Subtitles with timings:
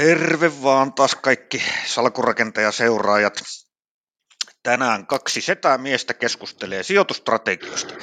[0.00, 3.42] Terve vaan taas kaikki salkurakentajaseuraajat.
[4.62, 7.94] Tänään kaksi setää miestä keskustelee sijoitustrategioista.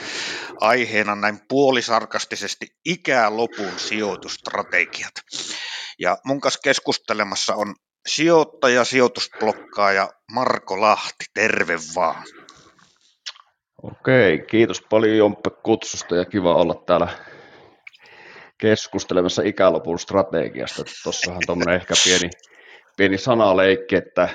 [0.62, 5.12] Aiheena näin puolisarkastisesti ikää lopun sijoitustrategiat.
[6.00, 7.76] Ja mun kanssa keskustelemassa on
[8.08, 11.26] sijoittaja, sijoitusblokkaaja Marko Lahti.
[11.34, 12.24] Terve vaan.
[13.84, 17.37] Okei, kiitos paljon Jomppe kutsusta ja kiva olla täällä
[18.58, 20.84] keskustelemassa ikälopun strategiasta.
[21.04, 22.30] Tuossahan tuommoinen ehkä pieni,
[22.98, 24.30] pieni sanaleikki, että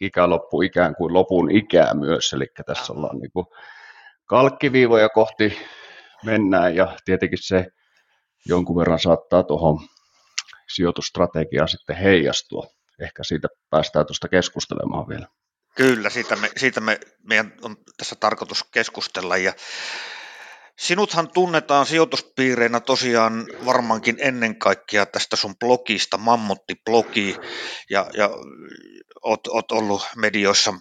[0.00, 3.46] ikäloppu ikään kuin lopun ikää myös, eli tässä ollaan niin kuin
[4.24, 5.58] kalkkiviivoja kohti
[6.24, 7.66] mennään ja tietenkin se
[8.46, 9.78] jonkun verran saattaa tuohon
[10.74, 12.66] sijoitustrategiaan sitten heijastua.
[13.02, 15.26] Ehkä siitä päästään tuosta keskustelemaan vielä.
[15.76, 19.52] Kyllä, siitä, me, siitä me, meidän on tässä tarkoitus keskustella ja
[20.78, 27.36] Sinuthan tunnetaan sijoituspiireinä tosiaan varmaankin ennen kaikkea tästä sun blogista, Mammotti-blogi,
[27.90, 28.30] ja, ja
[29.24, 30.74] oot, oot ollut medioissa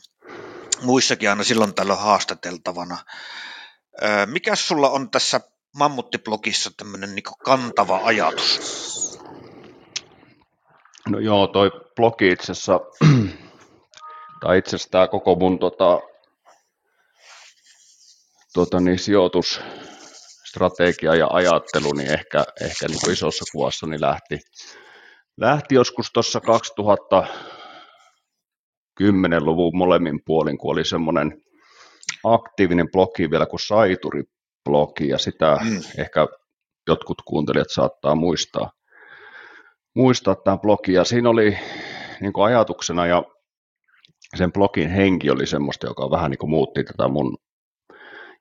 [0.82, 2.98] muissakin aina silloin tällöin haastateltavana.
[4.26, 5.42] Mikä sulla on tässä
[5.78, 8.60] Mammutti-blogissa tämmöinen niin kantava ajatus?
[11.10, 12.80] No joo, toi blogi itse asiassa,
[14.42, 16.00] tai itse asiassa tämä koko mun tota,
[18.54, 19.00] tuota, niin
[20.56, 24.40] sijoitusstrategia ja ajattelu niin ehkä, ehkä niin kuin isossa kuvassa niin lähti,
[25.38, 26.40] lähti joskus tuossa
[29.00, 31.42] 2010-luvun molemmin puolin, kun oli semmoinen
[32.24, 35.82] aktiivinen blogi vielä kuin Saituri-blogi, ja sitä mm.
[35.98, 36.28] ehkä
[36.88, 38.72] jotkut kuuntelijat saattaa muistaa,
[39.96, 41.58] muistaa tämän blogin, ja siinä oli
[42.22, 43.24] niin kuin ajatuksena ja
[44.36, 47.38] sen blogin henki oli semmoista, joka vähän niin kuin muutti tätä mun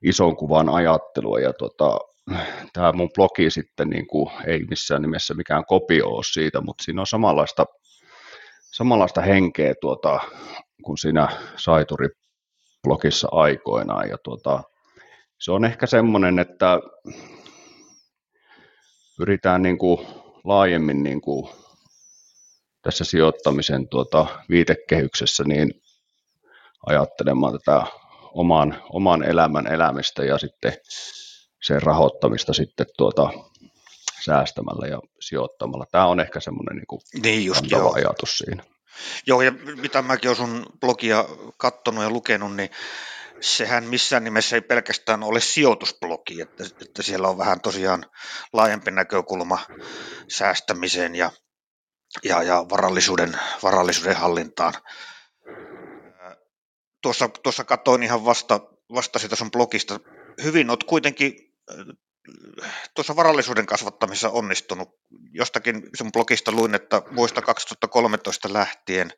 [0.05, 1.39] ison kuvan ajattelua.
[1.39, 1.99] Ja tota,
[2.73, 7.01] tämä mun blogi sitten niin kuin, ei missään nimessä mikään kopio ole siitä, mutta siinä
[7.01, 7.65] on samanlaista,
[8.71, 10.19] samanlaista henkeä tuota,
[10.83, 14.09] kuin siinä Saituri-blogissa aikoinaan.
[14.09, 14.63] Ja tuota,
[15.39, 16.79] se on ehkä semmoinen, että
[19.17, 20.07] pyritään niin kuin
[20.43, 21.49] laajemmin niin kuin
[22.81, 25.81] tässä sijoittamisen tuota viitekehyksessä niin
[26.85, 27.85] ajattelemaan tätä
[28.35, 30.73] oman, oman elämän elämistä ja sitten
[31.61, 33.29] sen rahoittamista sitten tuota,
[34.25, 35.85] säästämällä ja sijoittamalla.
[35.91, 37.93] Tämä on ehkä semmoinen niin kuin niin just, joo.
[37.93, 38.63] ajatus siinä.
[39.27, 39.51] Joo, ja
[39.81, 41.25] mitä mäkin olen sun blogia
[41.57, 42.69] katsonut ja lukenut, niin
[43.41, 48.05] sehän missään nimessä ei pelkästään ole sijoitusblogi, että, että siellä on vähän tosiaan
[48.53, 49.59] laajempi näkökulma
[50.27, 51.31] säästämiseen ja,
[52.23, 54.73] ja, ja varallisuuden, varallisuuden hallintaan
[57.05, 58.59] tuossa, tuossa katsoin ihan vasta,
[58.93, 59.99] vasta sitä sun blogista.
[60.43, 61.33] Hyvin olet kuitenkin
[61.79, 61.95] äh,
[62.95, 64.89] tuossa varallisuuden kasvattamisessa onnistunut.
[65.33, 69.11] Jostakin sun blogista luin, että vuodesta 2013 lähtien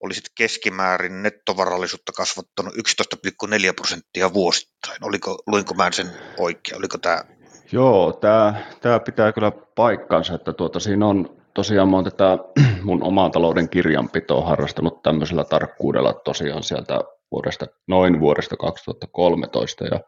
[0.00, 5.04] olisit keskimäärin nettovarallisuutta kasvattanut 11,4 prosenttia vuosittain.
[5.04, 6.78] Oliko, luinko mä sen oikein?
[6.78, 7.24] Oliko tämä?
[7.72, 12.38] Joo, tämä, tämä pitää kyllä paikkansa, että tuota, siinä on tosiaan mä oon tätä
[12.86, 17.00] mun oman talouden kirjanpitoa harrastanut tämmöisellä tarkkuudella tosiaan sieltä
[17.30, 20.00] vuodesta, noin vuodesta 2013 ja,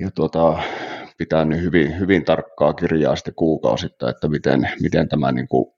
[0.00, 0.62] ja tuota,
[1.18, 5.74] pitää nyt hyvin, hyvin tarkkaa kirjaa sitten kuukausittain, että miten, miten tämä niin kuin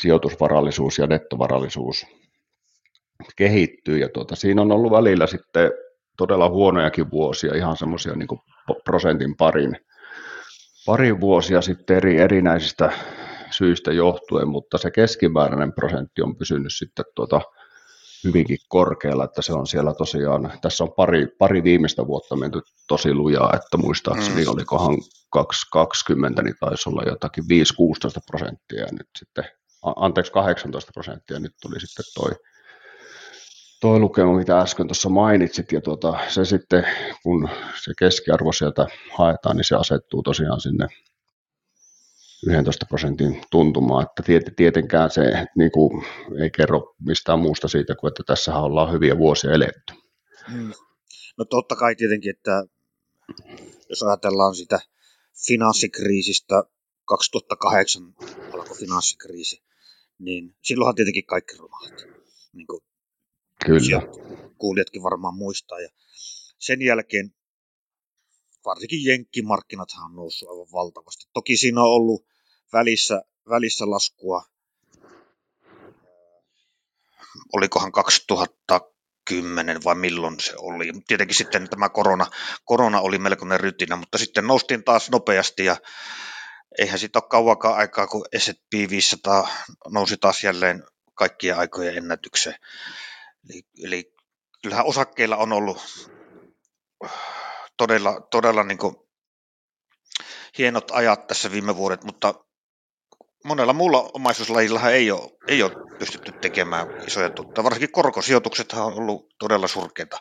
[0.00, 2.06] sijoitusvarallisuus ja nettovarallisuus
[3.36, 3.98] kehittyy.
[3.98, 5.72] Ja tuota, siinä on ollut välillä sitten
[6.16, 8.28] todella huonojakin vuosia, ihan semmoisia niin
[8.84, 9.76] prosentin parin,
[10.86, 12.92] parin vuosia sitten eri erinäisistä
[13.50, 17.40] syistä johtuen, mutta se keskimääräinen prosentti on pysynyt sitten tuota
[18.24, 23.14] hyvinkin korkealla, että se on siellä tosiaan, tässä on pari, pari viimeistä vuotta menty tosi
[23.14, 24.50] lujaa, että muistaakseni mm.
[24.50, 24.94] olikohan
[25.30, 27.46] 2020, niin taisi olla jotakin 5-16
[28.26, 29.44] prosenttia nyt sitten,
[29.96, 32.30] anteeksi 18 prosenttia, nyt tuli sitten toi,
[33.80, 36.86] toi lukema, mitä äsken tuossa mainitsit, ja tuota, se sitten,
[37.22, 37.48] kun
[37.84, 38.86] se keskiarvo sieltä
[39.18, 40.86] haetaan, niin se asettuu tosiaan sinne
[42.46, 44.22] 11 prosentin tuntumaa, että
[44.56, 45.20] tietenkään se
[45.56, 46.04] niin kuin,
[46.42, 49.94] ei kerro mistään muusta siitä kuin, että tässä ollaan hyviä vuosia eletty.
[50.50, 50.72] Hmm.
[51.38, 52.64] No totta kai tietenkin, että
[53.88, 54.80] jos ajatellaan sitä
[55.46, 56.64] finanssikriisistä,
[57.04, 58.14] 2008
[58.52, 59.62] alkoi finanssikriisi,
[60.18, 62.04] niin silloinhan tietenkin kaikki romahti.
[62.52, 62.82] Niin kuin
[63.66, 64.02] Kyllä.
[64.58, 65.80] Kuulijatkin varmaan muistaa.
[65.80, 65.88] Ja
[66.58, 67.34] sen jälkeen
[68.64, 71.24] varsinkin jenkkimarkkinathan on noussut aivan valtavasti.
[71.32, 72.26] Toki siinä on ollut
[72.72, 74.42] välissä, välissä laskua.
[77.52, 80.92] Olikohan 2010 vai milloin se oli.
[81.06, 82.26] Tietenkin sitten tämä korona,
[82.64, 85.76] korona oli melkoinen rytinä, mutta sitten noustiin taas nopeasti ja
[86.78, 89.48] eihän siitä ole kauankaan aikaa, kun S&P 500
[89.88, 90.84] nousi taas jälleen
[91.14, 92.56] kaikkien aikojen ennätykseen.
[93.50, 94.14] Eli, eli
[94.62, 96.10] kyllähän osakkeilla on ollut
[97.76, 98.78] todella, todella niin
[100.58, 102.34] hienot ajat tässä viime vuodet, mutta
[103.44, 107.64] monella muulla omaisuuslajilla ei ole, ei ole pystytty tekemään isoja tuttuja.
[107.64, 110.18] Varsinkin korkosijoitukset on ollut todella surkeita,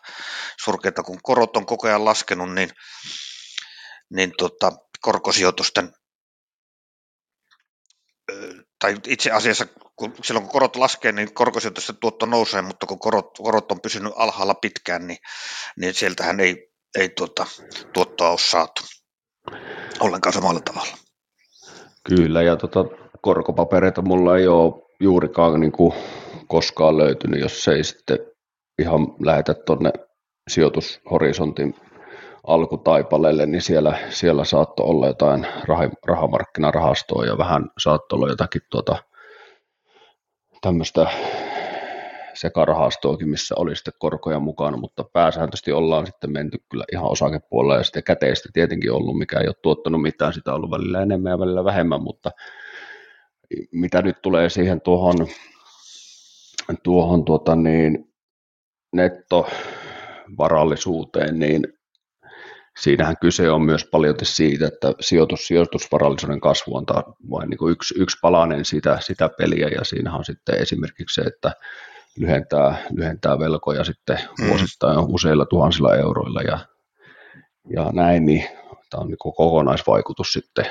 [0.63, 1.03] surkeita.
[1.03, 2.69] kun korot on koko ajan laskenut, niin,
[4.09, 4.71] niin tota,
[5.01, 5.93] korkosijoitusten
[8.79, 9.65] tai itse asiassa
[9.95, 14.13] kun, silloin kun korot laskee, niin korkosijoitusten tuotto nousee, mutta kun korot, korot on pysynyt
[14.15, 15.17] alhaalla pitkään, niin,
[15.77, 17.45] niin sieltähän ei, ei tuota,
[17.93, 18.83] tuottoa ole saatu
[19.99, 20.97] ollenkaan samalla tavalla.
[22.03, 22.79] Kyllä, ja tuota,
[23.21, 25.93] korkopapereita mulla ei ole juurikaan niin kuin
[26.47, 28.19] koskaan löytynyt, jos ei sitten
[28.79, 29.91] ihan lähetä tuonne
[30.49, 31.75] sijoitushorisontin
[32.47, 38.97] alkutaipaleelle, niin siellä, siellä saattoi olla jotain rah, rahamarkkinarahastoa ja vähän saattoi olla jotakin tuota,
[40.61, 41.07] tämmöistä
[42.33, 47.83] sekarahastoakin, missä oli sitten korkoja mukana, mutta pääsääntöisesti ollaan sitten menty kyllä ihan osakepuolella ja
[47.83, 51.39] sitten käteistä tietenkin ollut, mikä ei ole tuottanut mitään, sitä on ollut välillä enemmän ja
[51.39, 52.31] välillä vähemmän, mutta
[53.71, 55.15] mitä nyt tulee siihen tuohon,
[56.83, 58.11] tuohon tuota niin,
[58.93, 61.67] nettovarallisuuteen, niin
[62.79, 66.85] siinähän kyse on myös paljon siitä, että sijoitus, sijoitusvarallisuuden kasvu on
[67.29, 71.27] vain niin kuin yksi, yksi palanen sitä, sitä peliä, ja siinähän on sitten esimerkiksi se,
[71.27, 71.51] että
[72.17, 74.47] lyhentää, lyhentää velkoja sitten mm.
[74.47, 76.59] vuosittain useilla tuhansilla euroilla ja,
[77.75, 78.43] ja näin, niin
[78.89, 80.65] tämä on niin kokonaisvaikutus sitten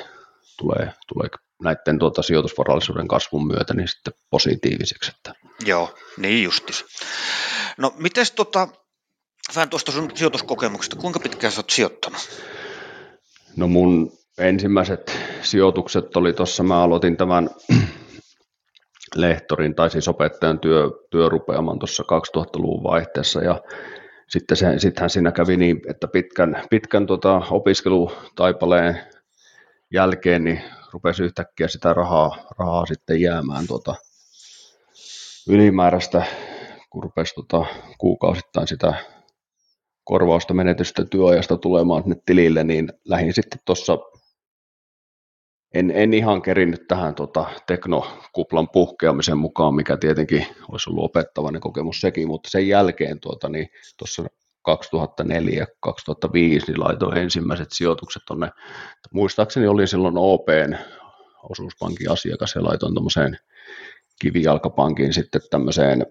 [0.58, 1.28] tulee, tulee
[1.62, 5.12] näiden tuota sijoitusvarallisuuden kasvun myötä niin sitten positiiviseksi.
[5.16, 5.34] Että.
[5.66, 6.84] Joo, niin justis.
[7.78, 8.68] No miten tota,
[9.54, 12.28] vähän tuosta sun sijoituskokemuksesta, kuinka pitkään sä oot sijoittanut?
[13.56, 17.50] No mun ensimmäiset sijoitukset oli tuossa, mä aloitin tämän
[19.14, 23.60] lehtorin tai siis opettajan työ, työrupeaman tuossa 2000-luvun vaihteessa ja
[24.28, 29.00] sitten se, sittenhän siinä kävi niin, että pitkän, pitkän tota opiskelutaipaleen
[29.92, 30.62] jälkeen niin
[30.92, 33.94] rupesi yhtäkkiä sitä rahaa, rahaa sitten jäämään tuota
[35.48, 36.26] ylimääräistä,
[36.90, 37.66] kun rupesi tota
[37.98, 38.94] kuukausittain sitä
[40.04, 43.98] korvausta menetystä työajasta tulemaan sinne tilille, niin lähdin sitten tuossa,
[45.74, 52.00] en, en ihan kerinnyt tähän tota, teknokuplan puhkeamisen mukaan, mikä tietenkin olisi ollut opettavainen kokemus
[52.00, 54.22] sekin, mutta sen jälkeen tuota, niin tuossa
[54.76, 56.34] 2004-2005
[56.66, 58.50] niin laitoin ensimmäiset sijoitukset tuonne,
[59.12, 60.76] muistaakseni oli silloin OPn
[61.42, 63.38] osuuspankin asiakas ja laitoin tuommoiseen
[64.20, 66.06] kivijalkapankin sitten tämmöiseen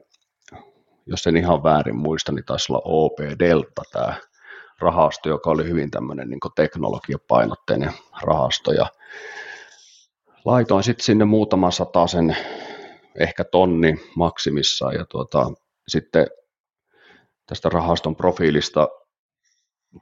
[1.09, 4.13] jos en ihan väärin muista, niin taisi olla OP Delta tämä
[4.79, 8.71] rahasto, joka oli hyvin tämmöinen niin teknologiapainotteinen rahasto.
[8.71, 8.87] Ja
[10.45, 11.71] laitoin sitten sinne muutaman
[12.11, 12.37] sen
[13.19, 15.51] ehkä tonni maksimissaan ja tuota,
[15.87, 16.27] sitten
[17.49, 18.87] tästä rahaston profiilista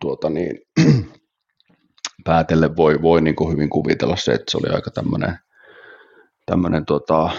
[0.02, 0.62] tuota niin,
[2.26, 5.40] päätelle voi, voi niin kuin hyvin kuvitella se, että se oli aika tämmöinen,
[6.46, 7.30] tämmöinen tuota,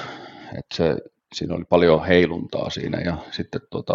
[0.58, 0.96] että se
[1.34, 3.94] siinä oli paljon heiluntaa siinä ja sitten tota,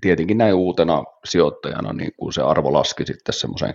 [0.00, 3.74] tietenkin näin uutena sijoittajana, niin kun se arvo laski sitten semmoisen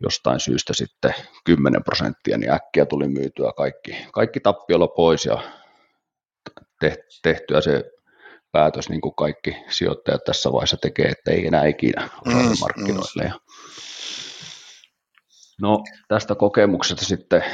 [0.00, 1.14] jostain syystä sitten
[1.44, 5.38] 10 prosenttia, niin äkkiä tuli myytyä kaikki, kaikki tappiolla pois ja
[7.22, 7.95] tehtyä se
[8.56, 13.24] päätös, niin kuin kaikki sijoittajat tässä vaiheessa tekee, että ei enää ikinä osata mm, markkinoille.
[13.24, 13.32] Mm.
[15.60, 17.44] No tästä kokemuksesta sitten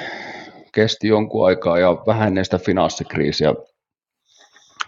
[0.75, 3.55] kesti jonkun aikaa ja vähän ennen sitä finanssikriisiä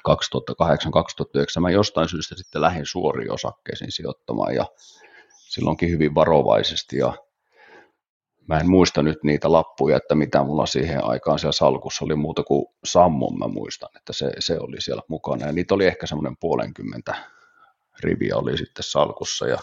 [0.08, 4.66] 2008-2009 mä jostain syystä sitten lähdin suoriin osakkeisiin sijoittamaan ja
[5.48, 7.14] silloinkin hyvin varovaisesti ja
[8.48, 12.42] mä en muista nyt niitä lappuja, että mitä mulla siihen aikaan siellä salkussa oli muuta
[12.42, 13.38] kuin sammon.
[13.38, 15.46] Mä muistan, että se, se oli siellä mukana.
[15.46, 17.14] Ja niitä oli ehkä semmoinen puolenkymmentä
[18.00, 19.46] riviä oli sitten salkussa.
[19.46, 19.58] Ja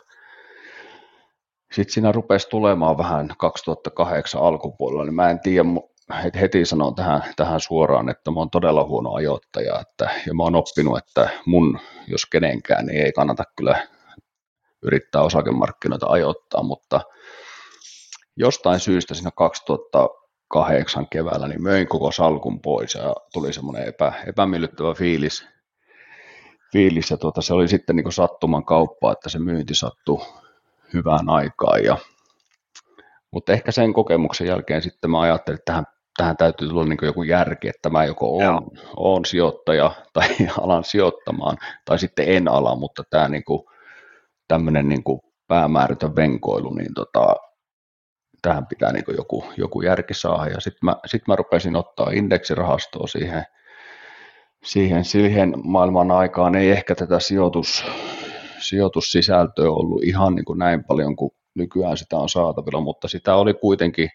[1.71, 5.69] sitten siinä rupesi tulemaan vähän 2008 alkupuolella, niin mä en tiedä,
[6.41, 10.55] heti sanon tähän, tähän suoraan, että mä oon todella huono ajoittaja, että, ja mä oon
[10.55, 13.87] oppinut, että mun, jos kenenkään, niin ei kannata kyllä
[14.81, 17.01] yrittää osakemarkkinoita ajoittaa, mutta
[18.41, 24.93] jostain syystä siinä 2008 keväällä niin möin koko salkun pois ja tuli semmoinen epä, epämiellyttävä
[24.93, 25.47] fiilis,
[26.73, 30.25] fiilis ja tuota, se oli sitten niin sattuman kauppa, että se myynti sattui
[30.93, 31.97] hyvään aikaan ja
[33.31, 35.85] mutta ehkä sen kokemuksen jälkeen sitten mä ajattelin, että tähän
[36.17, 38.67] tähän täytyy tulla niin joku järki, että mä joko on,
[38.97, 40.27] on sijoittaja tai
[40.61, 43.61] alan sijoittamaan, tai sitten en ala, mutta tämä niin kuin,
[44.47, 47.35] tämmöinen niin kuin päämäärätön venkoilu, niin tota,
[48.41, 50.51] tähän pitää niin joku, joku järki saada.
[50.51, 53.43] Ja sitten mä, sit mä rupesin ottaa indeksirahastoa siihen,
[54.63, 56.55] siihen, siihen maailman aikaan.
[56.55, 57.85] Ei ehkä tätä sijoitus,
[58.59, 63.53] sijoitussisältöä ollut ihan niin kuin näin paljon kuin nykyään sitä on saatavilla, mutta sitä oli
[63.53, 64.09] kuitenkin,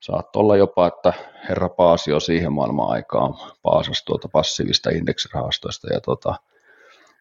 [0.00, 1.12] saattoi olla jopa, että
[1.48, 6.34] herra Paasio siihen maailman aikaan paasasi tuota passiivista indeksirahastoista ja, tuota,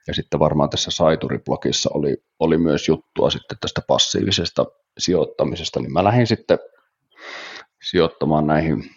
[0.08, 4.66] ja sitten varmaan tässä Saituri-blogissa oli, oli myös juttua sitten tästä passiivisesta
[4.98, 6.60] sijoittamisesta, niin mä lähdin sitten
[7.84, 8.90] sijoittamaan näihin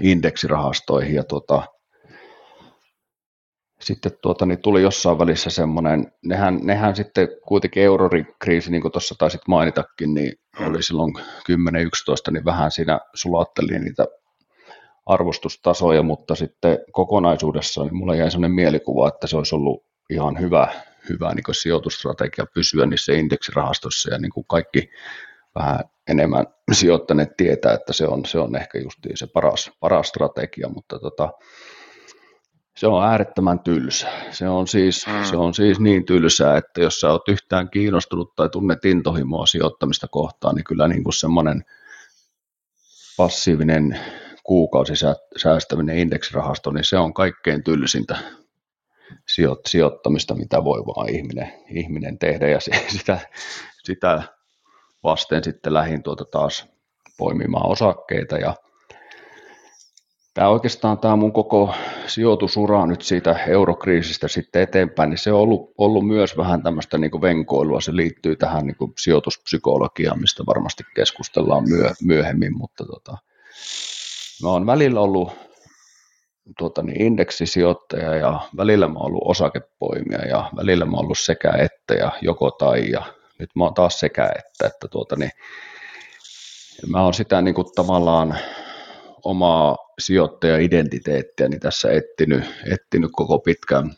[0.00, 1.62] indeksirahastoihin ja tuota,
[3.80, 9.14] sitten tuota, niin tuli jossain välissä semmoinen, nehän, nehän sitten kuitenkin eurokriisi, niin kuin tuossa
[9.18, 14.06] taisit mainitakin, niin oli silloin 10-11, niin vähän siinä sulatteli niitä
[15.06, 20.68] arvostustasoja, mutta sitten kokonaisuudessaan niin mulla jäi sellainen mielikuva, että se olisi ollut ihan hyvä,
[21.08, 24.90] hyvä niin sijoitusstrategia pysyä niissä indeksirahastossa ja niin kuin kaikki
[25.54, 25.78] vähän
[26.08, 30.98] enemmän sijoittaneet tietää, että se on, se on ehkä just se paras, paras strategia, mutta
[30.98, 31.32] tota,
[32.76, 34.08] se on äärettömän tylsä.
[34.30, 35.24] Se on, siis, mm.
[35.24, 40.08] se on siis niin tylsää, että jos sä oot yhtään kiinnostunut tai tunnet intohimoa sijoittamista
[40.08, 41.64] kohtaan, niin kyllä niin kuin semmoinen
[43.16, 44.00] passiivinen
[44.42, 48.18] kuukausisäästäminen indeksirahasto, niin se on kaikkein tylsintä
[49.66, 52.48] sijoittamista, mitä voi vaan ihminen, ihminen tehdä.
[52.48, 52.60] Ja
[52.98, 53.18] sitä,
[53.84, 54.22] sitä
[55.04, 56.66] vasten sitten lähin tuota taas
[57.18, 58.54] poimimaan osakkeita ja
[60.34, 61.74] Tämä oikeastaan tämä mun koko
[62.06, 67.20] sijoitusura nyt siitä eurokriisistä sitten eteenpäin, niin se on ollut, ollut myös vähän tämmöistä niin
[67.20, 67.80] venkoilua.
[67.80, 73.18] Se liittyy tähän niin sijoituspsykologiaan, mistä varmasti keskustellaan myö, myöhemmin, mutta tota,
[74.42, 75.32] mä oon välillä ollut
[76.58, 81.50] tuota, niin indeksisijoittaja ja välillä mä oon ollut osakepoimija ja välillä mä oon ollut sekä
[81.50, 83.02] että ja joko tai ja
[83.38, 85.30] nyt mä oon taas sekä että, että tuota, niin,
[86.86, 88.38] mä oon sitä niin kuin tavallaan
[89.24, 93.90] omaa sijoittaja-identiteettiä niin tässä etsinyt, etsinyt koko pitkän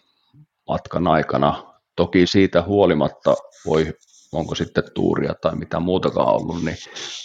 [0.68, 1.74] matkan aikana.
[1.96, 3.34] Toki siitä huolimatta
[3.66, 3.92] voi,
[4.34, 6.76] onko sitten tuuria tai mitä muutakaan ollut, niin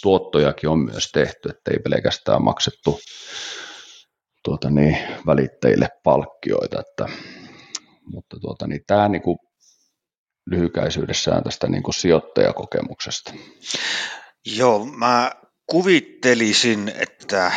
[0.02, 3.00] tuottojakin on myös tehty, että ei pelkästään maksettu
[4.44, 6.80] tuota niin, välittäjille palkkioita.
[6.80, 7.06] Että,
[8.04, 9.38] mutta tuota niin, tämä niin kuin
[10.50, 13.32] lyhykäisyydessään tästä niin kuin sijoittajakokemuksesta.
[14.46, 15.32] Joo, mä
[15.66, 17.52] kuvittelisin, että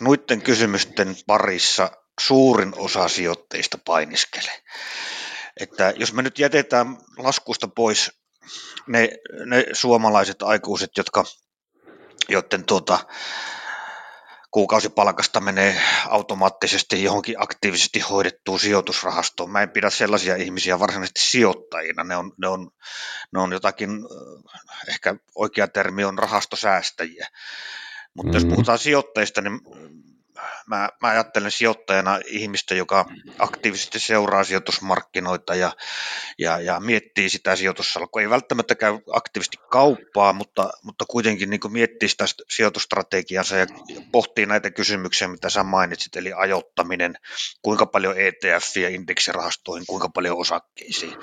[0.00, 4.58] noiden kysymysten parissa suurin osa sijoitteista painiskelee.
[5.60, 8.15] Että jos me nyt jätetään laskusta pois
[8.86, 9.08] ne,
[9.46, 11.24] ne suomalaiset aikuiset, jotka,
[12.28, 12.98] joiden tuota,
[14.50, 19.50] kuukausipalkasta menee automaattisesti johonkin aktiivisesti hoidettuun sijoitusrahastoon.
[19.50, 22.04] Mä en pidä sellaisia ihmisiä varsinaisesti sijoittajina.
[22.04, 22.70] Ne on, ne on,
[23.32, 23.90] ne on jotakin,
[24.88, 27.26] ehkä oikea termi on rahastosäästäjiä.
[28.14, 28.48] Mutta mm-hmm.
[28.48, 29.60] jos puhutaan sijoittajista, niin
[30.66, 33.04] mä, mä ajattelen sijoittajana ihmistä, joka
[33.38, 35.72] aktiivisesti seuraa sijoitusmarkkinoita ja,
[36.38, 38.20] ja, ja miettii sitä sijoitussalkua.
[38.22, 43.66] Ei välttämättä käy aktiivisesti kauppaa, mutta, mutta kuitenkin niin miettii sitä sijoitustrategiansa ja
[44.12, 47.14] pohtii näitä kysymyksiä, mitä sä mainitsit, eli ajoittaminen,
[47.62, 51.16] kuinka paljon ETF ja indeksirahastoihin, kuinka paljon osakkeisiin.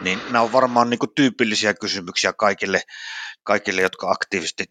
[0.00, 2.82] Niin nämä on varmaan niin tyypillisiä kysymyksiä kaikille,
[3.42, 4.64] kaikille, jotka aktiivisesti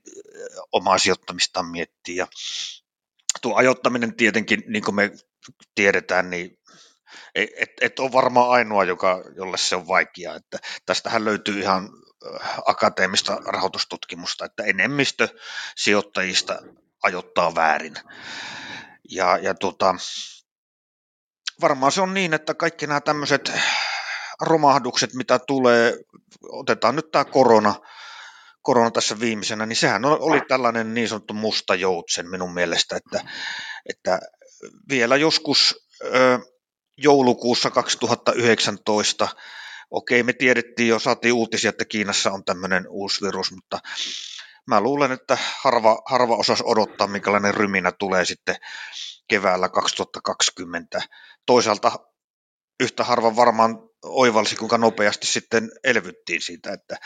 [0.72, 2.16] omaa sijoittamistaan miettii.
[2.16, 2.28] Ja
[3.42, 5.12] tuo ajoittaminen tietenkin, niin kuin me
[5.76, 6.58] tiedetään, niin
[7.36, 10.36] et, et ole varmaan ainoa, joka, jolle se on vaikeaa.
[10.36, 11.90] Että tästähän löytyy ihan
[12.36, 15.28] äh, akateemista rahoitustutkimusta, että enemmistö
[15.76, 16.60] sijoittajista
[17.04, 17.96] ajoittaa väärin.
[19.12, 19.96] Ja, ja tota,
[21.62, 23.52] varmaan se on niin, että kaikki nämä tämmöiset
[24.42, 25.98] romahdukset, mitä tulee,
[26.50, 27.76] otetaan nyt tämä korona,
[28.66, 33.30] korona tässä viimeisenä, niin sehän oli tällainen niin sanottu musta joutsen minun mielestä, että,
[33.90, 34.20] että
[34.90, 36.40] vielä joskus ö,
[36.98, 39.28] joulukuussa 2019,
[39.92, 43.80] okei me tiedettiin jo, saatiin uutisia, että Kiinassa on tämmöinen uusi virus, mutta
[44.68, 48.56] mä luulen, että harva, harva osas odottaa, minkälainen ryminä tulee sitten
[49.28, 51.02] keväällä 2020.
[51.46, 51.92] Toisaalta
[52.80, 56.98] yhtä harva varmaan oivalsi, kuinka nopeasti sitten elvyttiin siitä, että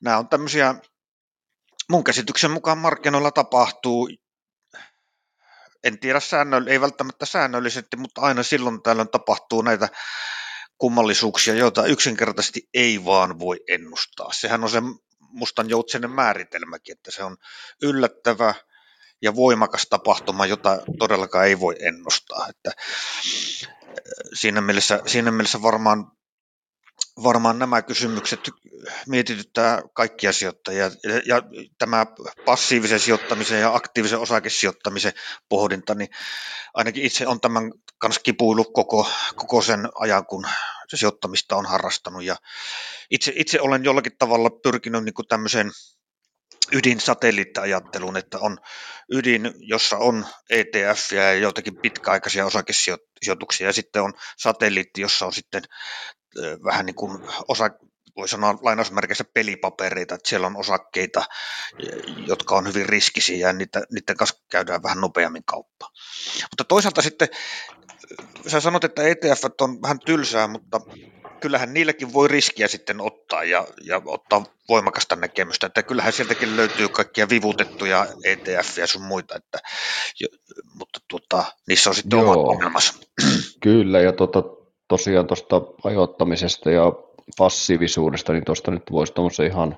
[0.00, 0.74] nämä on tämmöisiä
[1.90, 4.08] mun käsityksen mukaan markkinoilla tapahtuu,
[5.84, 9.88] en tiedä säännöll, ei välttämättä säännöllisesti, mutta aina silloin tällöin tapahtuu näitä
[10.78, 14.32] kummallisuuksia, joita yksinkertaisesti ei vaan voi ennustaa.
[14.32, 14.82] Sehän on se
[15.20, 17.36] mustan joutsenen määritelmäkin, että se on
[17.82, 18.54] yllättävä
[19.22, 22.46] ja voimakas tapahtuma, jota todellakaan ei voi ennustaa.
[22.48, 22.70] Että
[24.34, 26.12] siinä, mielessä, siinä mielessä varmaan
[27.22, 28.40] varmaan nämä kysymykset
[29.06, 30.84] mietityttää kaikkia sijoittajia.
[30.84, 31.42] Ja, ja
[31.78, 32.06] tämä
[32.44, 35.12] passiivisen sijoittamisen ja aktiivisen osakesijoittamisen
[35.48, 36.08] pohdinta, niin
[36.74, 40.46] ainakin itse on tämän kanssa kipuilu koko, koko sen ajan, kun
[40.88, 42.24] se sijoittamista on harrastanut.
[42.24, 42.36] Ja
[43.10, 45.70] itse, itse olen jollakin tavalla pyrkinyt niin kuin tämmöiseen
[46.72, 48.58] ydinsatelliittiajatteluun, että on
[49.10, 55.62] ydin, jossa on ETF ja joitakin pitkäaikaisia osakesijoituksia, ja sitten on satelliitti, jossa on sitten
[56.64, 57.70] vähän niin kuin osa,
[58.16, 61.24] voi sanoa lainausmerkeissä pelipapereita, että siellä on osakkeita,
[62.26, 65.90] jotka on hyvin riskisiä ja niitä, niiden kanssa käydään vähän nopeammin kauppaa.
[66.42, 67.28] Mutta toisaalta sitten,
[68.46, 70.80] sä sanot, että ETF on vähän tylsää, mutta
[71.40, 76.88] kyllähän niilläkin voi riskiä sitten ottaa ja, ja ottaa voimakasta näkemystä, että kyllähän sieltäkin löytyy
[76.88, 79.58] kaikkia vivutettuja ETF ja sun muita, että,
[80.74, 82.32] mutta tuota, niissä on sitten Joo.
[82.32, 82.94] omat ongelmansa.
[83.62, 84.42] Kyllä, ja tuota,
[84.88, 86.92] tosiaan tuosta ajoittamisesta ja
[87.38, 89.76] passiivisuudesta, niin tuosta nyt voisi tuommoisen ihan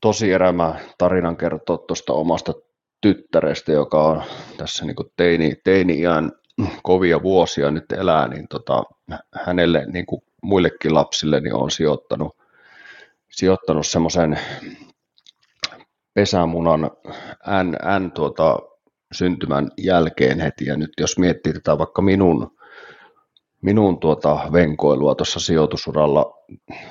[0.00, 2.52] tosi erämä tarinan kertoa tuosta omasta
[3.00, 4.22] tyttärestä, joka on
[4.56, 6.32] tässä niin teini, teini-iän
[6.82, 8.84] kovia vuosia nyt elää, niin tota,
[9.46, 12.36] hänelle niin kuin muillekin lapsille niin on sijoittanut,
[13.30, 14.38] sijoittanut semmoisen
[16.14, 16.90] pesämunan
[17.62, 18.58] N, N tuota,
[19.12, 20.66] syntymän jälkeen heti.
[20.66, 22.56] Ja nyt jos miettii tätä vaikka minun,
[23.64, 26.34] minun tuota venkoilua tuossa sijoitusuralla,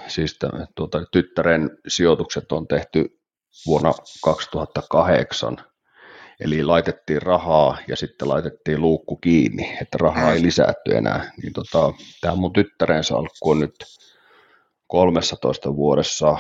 [0.08, 0.40] siis
[0.76, 3.20] tuota, tyttären sijoitukset on tehty
[3.66, 5.58] vuonna 2008,
[6.40, 11.32] Eli laitettiin rahaa ja sitten laitettiin luukku kiinni, että rahaa ei lisätty enää.
[11.42, 13.76] Niin tota, tämä mun tyttären salkku on nyt
[14.88, 16.38] 13 vuodessa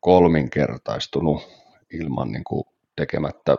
[0.00, 1.42] kolminkertaistunut
[1.92, 2.64] ilman niin kuin
[2.96, 3.56] tekemättä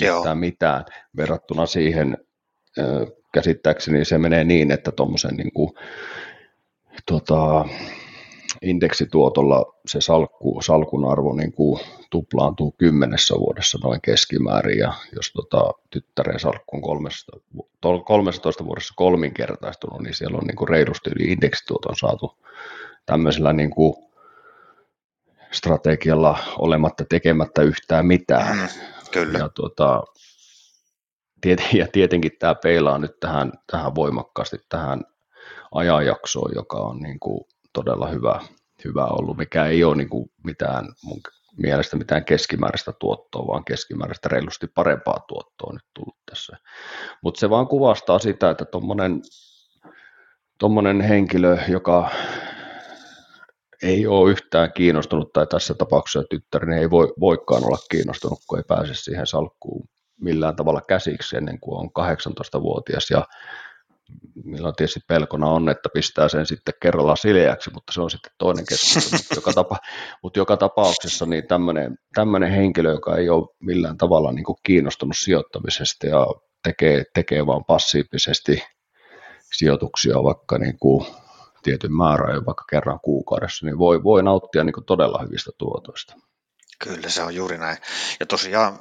[0.00, 0.84] mitään, mitään
[1.16, 2.18] verrattuna siihen
[3.36, 5.70] käsittääkseni se menee niin, että tuommoisen niin kuin,
[7.06, 7.64] tota,
[8.62, 15.72] indeksituotolla se salkku, salkun arvo niin kuin tuplaantuu kymmenessä vuodessa noin keskimäärin, ja jos tota,
[15.90, 17.32] tyttären salkku on 13,
[18.04, 22.38] 13 vuodessa kolminkertaistunut, niin siellä on niin kuin reilusti yli indeksituoton saatu
[23.06, 23.94] tämmöisellä niin kuin
[25.50, 28.56] strategialla olematta tekemättä yhtään mitään.
[28.56, 28.68] Mm,
[29.12, 29.38] kyllä.
[29.38, 30.02] Ja, tuota,
[31.72, 35.04] ja tietenkin tämä peilaa nyt tähän, tähän voimakkaasti tähän
[35.74, 38.40] ajanjaksoon, joka on niin kuin todella hyvä,
[38.84, 41.20] hyvä ollut, mikä ei ole niin kuin mitään mun
[41.56, 46.56] mielestä mitään keskimääräistä tuottoa, vaan keskimääräistä reilusti parempaa tuottoa nyt tullut tässä.
[47.22, 48.64] Mutta se vaan kuvastaa sitä, että
[50.58, 52.10] tuommoinen henkilö, joka
[53.82, 58.58] ei ole yhtään kiinnostunut, tai tässä tapauksessa tyttäri, niin ei voi, voikaan olla kiinnostunut, kun
[58.58, 59.88] ei pääse siihen salkkuun
[60.20, 63.26] millään tavalla käsiksi ennen kuin on 18-vuotias, ja
[64.44, 68.64] milloin tietysti pelkona on, että pistää sen sitten kerralla sileäksi, mutta se on sitten toinen
[68.68, 69.06] keskustelu.
[69.12, 69.78] mutta, joka tapa,
[70.22, 75.16] mutta joka tapauksessa niin tämmöinen, tämmöinen henkilö, joka ei ole millään tavalla niin kuin kiinnostunut
[75.16, 76.26] sijoittamisesta ja
[76.62, 78.62] tekee, tekee vaan passiivisesti
[79.52, 81.06] sijoituksia vaikka niin kuin
[81.62, 86.14] tietyn määrän, vaikka kerran kuukaudessa, niin voi, voi nauttia niin kuin todella hyvistä tuotoista.
[86.78, 87.76] Kyllä se on juuri näin.
[88.20, 88.78] Ja tosiaan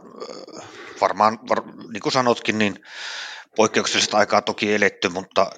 [1.01, 1.61] varmaan, var,
[1.93, 2.75] niin kuin sanotkin, niin
[3.55, 5.51] poikkeuksellista aikaa toki eletty, mutta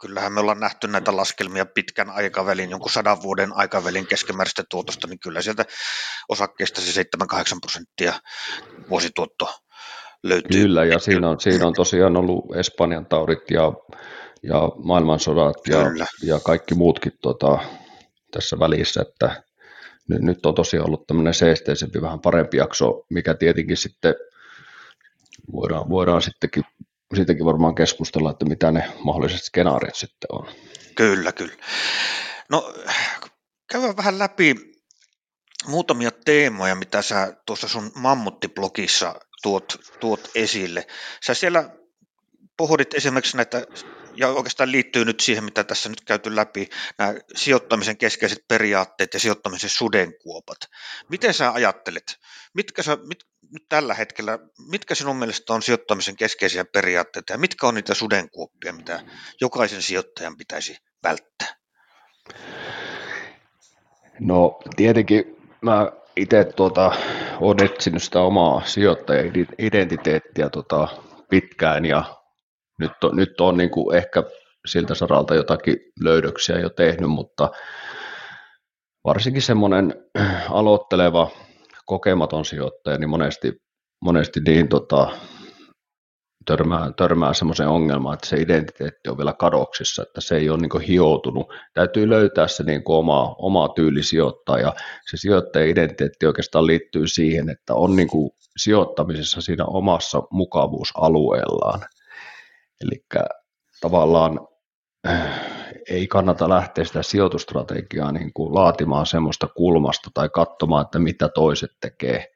[0.00, 5.20] kyllähän me ollaan nähty näitä laskelmia pitkän aikavälin, jonkun sadan vuoden aikavälin keskimääräistä tuotosta, niin
[5.20, 5.64] kyllä sieltä
[6.28, 8.12] osakkeesta se 7-8 prosenttia
[8.90, 9.60] vuosituotto
[10.22, 10.62] löytyy.
[10.62, 13.72] Kyllä, ja siinä on, siinä on tosiaan ollut Espanjan taudit ja,
[14.42, 15.78] ja maailmansodat ja,
[16.22, 17.58] ja kaikki muutkin tota,
[18.30, 19.42] tässä välissä, että
[20.10, 24.14] nyt, nyt on tosiaan ollut tämmöinen seesteisempi, vähän parempi jakso, mikä tietenkin sitten
[25.52, 26.64] voidaan, voidaan sittenkin
[27.14, 30.46] siitäkin varmaan keskustella, että mitä ne mahdolliset skenaariot sitten on.
[30.94, 31.54] Kyllä, kyllä.
[32.48, 32.74] No
[33.70, 34.54] käydään vähän läpi
[35.66, 40.86] muutamia teemoja, mitä sä tuossa sun mammuttiblogissa tuot, tuot esille.
[41.26, 41.70] Sä siellä
[42.56, 43.66] pohdit esimerkiksi näitä,
[44.20, 49.20] ja oikeastaan liittyy nyt siihen, mitä tässä nyt käyty läpi, nämä sijoittamisen keskeiset periaatteet ja
[49.20, 50.58] sijoittamisen sudenkuopat.
[51.08, 52.16] Miten sä ajattelet,
[52.54, 53.18] mitkä sä, mit,
[53.52, 54.38] nyt tällä hetkellä,
[54.70, 59.00] mitkä sinun mielestä on sijoittamisen keskeisiä periaatteita ja mitkä on niitä sudenkuoppia, mitä
[59.40, 61.56] jokaisen sijoittajan pitäisi välttää?
[64.20, 66.92] No tietenkin mä itse tuota,
[67.40, 70.88] olen etsinyt sitä omaa sijoittaja-identiteettiä tuota,
[71.30, 72.19] pitkään ja
[72.80, 74.22] nyt on, nyt on niin kuin ehkä
[74.66, 77.50] siltä saralta jotakin löydöksiä jo tehnyt, mutta
[79.04, 79.94] varsinkin semmoinen
[80.50, 81.30] aloitteleva
[81.86, 83.52] kokematon sijoittaja, niin monesti,
[84.04, 85.08] monesti niin tota,
[86.46, 90.80] törmää, törmää semmoiseen ongelmaan, että se identiteetti on vielä kadoksissa, että se ei ole niin
[90.88, 91.46] hioutunut.
[91.74, 94.74] Täytyy löytää se niin oma, oma tyyli sijoittaa ja
[95.10, 98.08] se sijoittajan identiteetti oikeastaan liittyy siihen, että on niin
[98.56, 101.80] sijoittamisessa siinä omassa mukavuusalueellaan.
[102.80, 103.04] Eli
[103.80, 104.40] tavallaan
[105.08, 105.40] äh,
[105.90, 111.70] ei kannata lähteä sitä sijoitustrategiaa niin kuin laatimaan semmoista kulmasta tai katsomaan, että mitä toiset
[111.80, 112.26] tekee.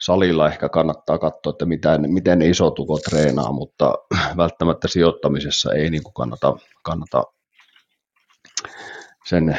[0.00, 3.94] Salilla ehkä kannattaa katsoa, että miten, miten ne isotukot treenaa, mutta
[4.36, 7.24] välttämättä sijoittamisessa ei niin kuin kannata, kannata
[9.26, 9.58] sen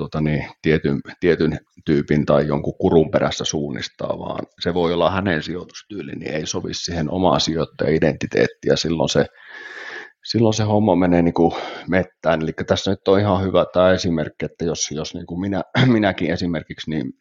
[0.00, 5.42] tuota niin, tietyn, tietyn tyypin tai jonkun kurun perässä suunnistaa, vaan se voi olla hänen
[5.42, 9.26] sijoitustyyli, niin ei sovi siihen omaan sijoittajan identiteettiin ja silloin se
[10.24, 11.52] silloin se homma menee niin kuin
[11.88, 12.42] mettään.
[12.42, 15.62] Eli tässä nyt on ihan hyvä tämä esimerkki, että jos, jos niin kuin minä,
[15.96, 17.12] minäkin esimerkiksi, niin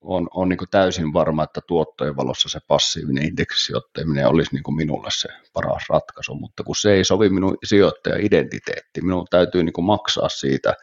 [0.00, 5.28] on, on niin täysin varma, että tuottojen valossa se passiivinen indeksisijoittaminen olisi niin minulle se
[5.52, 10.74] paras ratkaisu, mutta kun se ei sovi minun sijoittaja-identiteetti, minun täytyy niin maksaa siitä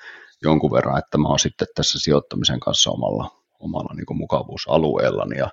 [0.43, 5.49] jonkun verran, että mä oon sitten tässä sijoittamisen kanssa omalla, omalla niin kuin mukavuusalueellani ja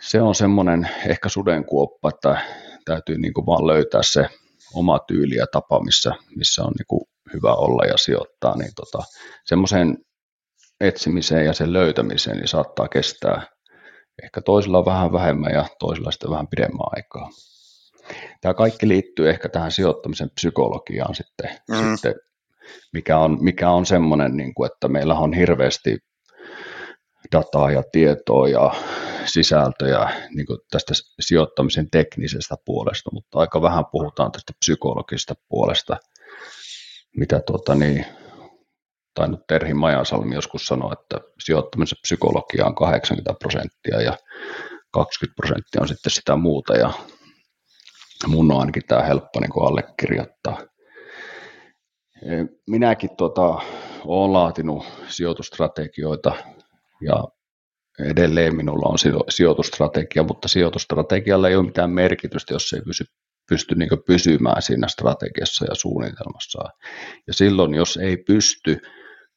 [0.00, 2.42] se on semmoinen ehkä sudenkuoppa, että
[2.84, 4.28] täytyy niin kuin vaan löytää se
[4.74, 8.98] oma tyyli ja tapa, missä, missä on niin kuin hyvä olla ja sijoittaa, niin tota,
[9.44, 9.98] semmoiseen
[10.80, 13.42] etsimiseen ja sen löytämiseen niin saattaa kestää
[14.22, 17.30] ehkä toisilla vähän vähemmän ja toisilla sitten vähän pidemmän aikaa.
[18.40, 21.76] Tämä kaikki liittyy ehkä tähän sijoittamisen psykologiaan sitten, mm.
[21.94, 22.14] sitten
[22.92, 25.98] mikä on, mikä on semmoinen, niin kuin, että meillä on hirveästi
[27.32, 28.74] dataa ja tietoa ja
[29.26, 35.96] sisältöjä niin kuin tästä sijoittamisen teknisestä puolesta, mutta aika vähän puhutaan tästä psykologisesta puolesta,
[37.16, 38.06] mitä tuota, niin,
[39.14, 44.16] tai nyt Terhi Majasalmi joskus sanoi, että sijoittamisen psykologia on 80 prosenttia ja
[44.92, 46.90] 20 prosenttia on sitten sitä muuta ja
[48.26, 50.58] mun on ainakin tämä helppo niin allekirjoittaa.
[52.66, 53.58] Minäkin tuota,
[54.04, 56.32] olen laatinut sijoitustrategioita
[57.02, 57.24] ja
[57.98, 63.04] edelleen minulla on sijoitustrategia, mutta sijoitustrategialla ei ole mitään merkitystä, jos se ei pysy,
[63.48, 66.58] pysty niin pysymään siinä strategiassa ja suunnitelmassa.
[67.26, 68.80] Ja silloin, jos ei pysty,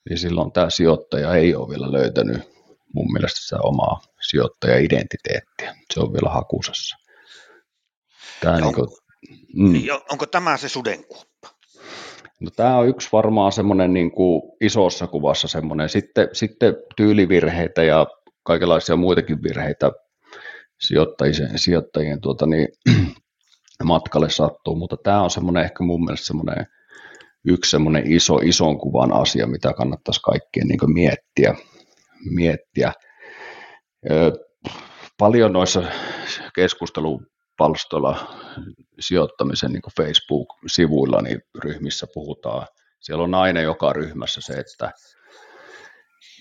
[0.10, 2.41] niin silloin tämä sijoittaja ei ole vielä löytänyt
[2.94, 5.76] mun mielestä sitä omaa sijoittaja-identiteettiä.
[5.94, 6.96] Se on vielä hakusessa.
[8.41, 8.88] Tämä on, niin kuin,
[9.56, 9.74] mm.
[10.12, 11.61] Onko tämä se sudenkuoppa?
[12.41, 15.89] No, tämä on yksi varmaan semmoinen niin kuin isossa kuvassa semmoinen.
[15.89, 18.08] Sitten, sitten tyylivirheitä ja
[18.43, 19.91] kaikenlaisia muitakin virheitä
[20.80, 22.67] sijoittajien, sijoittajien tuota, niin,
[23.84, 26.65] matkalle sattuu, mutta tämä on semmoinen ehkä mun mielestä semmoinen
[27.45, 31.56] yksi semmoinen iso, ison kuvan asia, mitä kannattaisi kaikkien niin miettiä.
[32.36, 32.93] miettiä.
[34.12, 34.32] Ö,
[35.17, 35.84] paljon noissa
[37.62, 38.15] keskustelupalstoilla
[39.00, 42.67] sijoittamisen niin Facebook-sivuilla niin ryhmissä puhutaan.
[43.00, 44.91] Siellä on aina joka ryhmässä se, että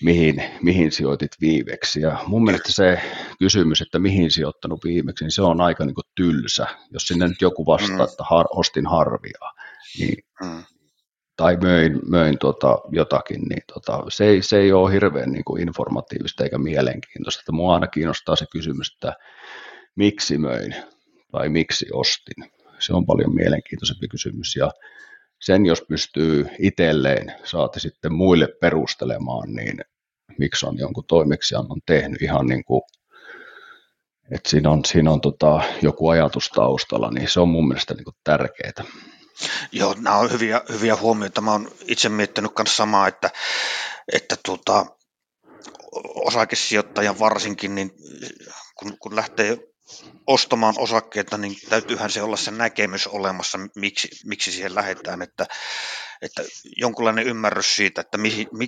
[0.03, 2.01] mihin, mihin sijoitit viimeksi.
[2.01, 3.01] Ja mun mielestä se
[3.39, 6.67] kysymys, että mihin sijoittanut viimeksi, niin se on aika niin tylsä.
[6.91, 8.03] Jos sinne nyt joku vastaa, mm.
[8.03, 9.39] että har, ostin harvia,
[9.99, 10.63] niin, mm.
[11.37, 15.61] tai möin, möin tota jotakin, niin tota, se, ei, se ei ole hirveän niin kuin
[15.61, 17.41] informatiivista eikä mielenkiintoista.
[17.41, 19.13] Että mua aina kiinnostaa se kysymys, että
[19.95, 20.75] miksi möin
[21.31, 22.51] tai miksi ostin.
[22.79, 24.55] Se on paljon mielenkiintoisempi kysymys.
[24.55, 24.71] Ja
[25.41, 29.81] sen jos pystyy itselleen, saati sitten muille perustelemaan, niin
[30.39, 32.81] miksi on jonkun toimeksiannon tehnyt ihan niin kuin,
[34.31, 38.05] että siinä on, siinä on tota, joku ajatus taustalla, niin se on mun mielestä niin
[38.23, 38.83] tärkeää.
[39.71, 41.41] Joo, nämä on hyviä, hyviä huomioita.
[41.41, 43.29] Mä oon itse miettinyt myös samaa, että,
[44.13, 44.85] että tuota,
[46.15, 47.91] osakesijoittajan varsinkin, niin
[48.79, 49.57] kun, kun lähtee
[50.27, 55.45] ostamaan osakkeita, niin täytyyhän se olla se näkemys olemassa, miksi, miksi siihen lähdetään, että,
[56.21, 56.43] että
[56.77, 58.67] jonkunlainen ymmärrys siitä, että mi, mi,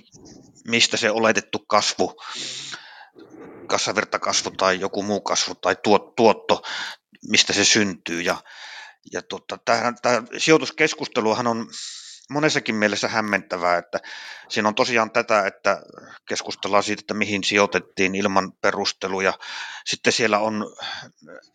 [0.68, 2.16] mistä se oletettu kasvu,
[3.66, 6.62] kassavirtakasvu tai joku muu kasvu tai tuot, tuotto,
[7.28, 8.20] mistä se syntyy.
[8.20, 8.36] Ja,
[9.12, 11.68] ja tota, tämä, tämä sijoituskeskusteluhan on
[12.30, 14.00] monessakin mielessä hämmentävää, että
[14.48, 15.82] siinä on tosiaan tätä, että
[16.28, 19.32] keskustellaan siitä, että mihin sijoitettiin ilman perusteluja.
[19.86, 20.76] Sitten siellä on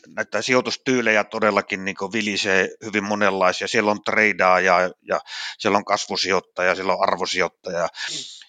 [0.08, 3.68] näitä sijoitustyylejä todellakin niin vilisee hyvin monenlaisia.
[3.68, 5.20] Siellä on treidaa ja, ja
[5.58, 7.88] siellä on kasvusijoittaja, siellä on arvosijoittaja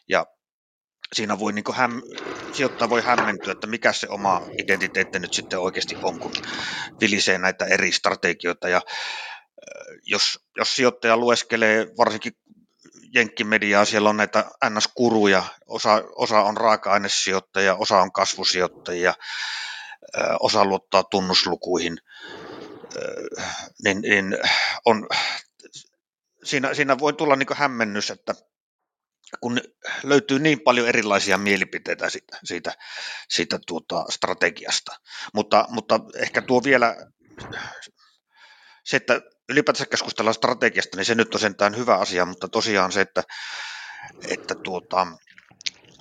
[0.09, 0.27] ja
[1.13, 2.03] siinä voi niin häm,
[2.53, 6.33] sijoittaja voi hämmentyä, että mikä se oma identiteetti nyt sitten oikeasti on, kun
[7.01, 8.83] vilisee näitä eri strategioita ja
[10.03, 12.33] jos, jos sijoittaja lueskelee varsinkin
[13.15, 19.15] jenkkimediaa, siellä on näitä NS-kuruja, osa, osa on raaka-ainesijoittajia, osa on kasvusijoittajia,
[20.41, 21.99] osa luottaa tunnuslukuihin,
[23.85, 24.39] niin, niin
[24.85, 25.09] on,
[26.45, 28.35] siinä, siinä voi tulla niin hämmennys, että
[29.41, 29.61] kun
[30.03, 32.73] löytyy niin paljon erilaisia mielipiteitä siitä, siitä,
[33.29, 34.97] siitä tuota strategiasta.
[35.35, 36.97] Mutta, mutta ehkä tuo vielä
[38.85, 43.01] se, että ylipäätänsä keskustellaan strategiasta, niin se nyt on sentään hyvä asia, mutta tosiaan se,
[43.01, 43.23] että,
[44.29, 45.07] että tuota,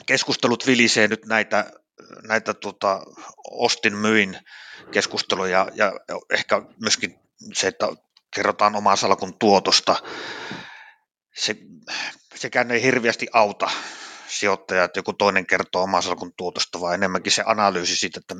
[0.05, 1.71] keskustelut vilisee nyt näitä,
[2.27, 3.01] näitä tuota,
[3.51, 4.39] ostin myin
[4.91, 5.93] keskusteluja ja
[6.29, 7.19] ehkä myöskin
[7.53, 7.87] se, että
[8.35, 9.95] kerrotaan omaa salkun tuotosta,
[11.35, 11.55] se,
[12.35, 13.71] sekään ei hirveästi auta
[14.29, 18.35] sijoittajaa, että joku toinen kertoo omaa salkun tuotosta, vaan enemmänkin se analyysi siitä, että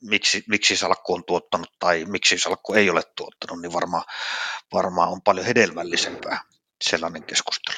[0.00, 4.04] miksi, miksi salkku on tuottanut tai miksi salkku ei ole tuottanut, niin varmaan,
[4.72, 6.40] varmaan on paljon hedelmällisempää
[6.84, 7.76] sellainen keskustelu.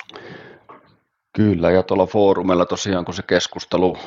[1.36, 3.98] Kyllä, ja tuolla foorumilla tosiaan, kun se keskustelu,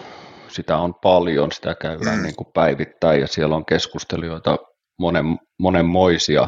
[0.48, 2.24] sitä on paljon, sitä käydään mm.
[2.24, 4.58] niin kuin päivittäin, ja siellä on keskustelijoita
[5.00, 5.26] monen,
[5.60, 6.48] monenmoisia,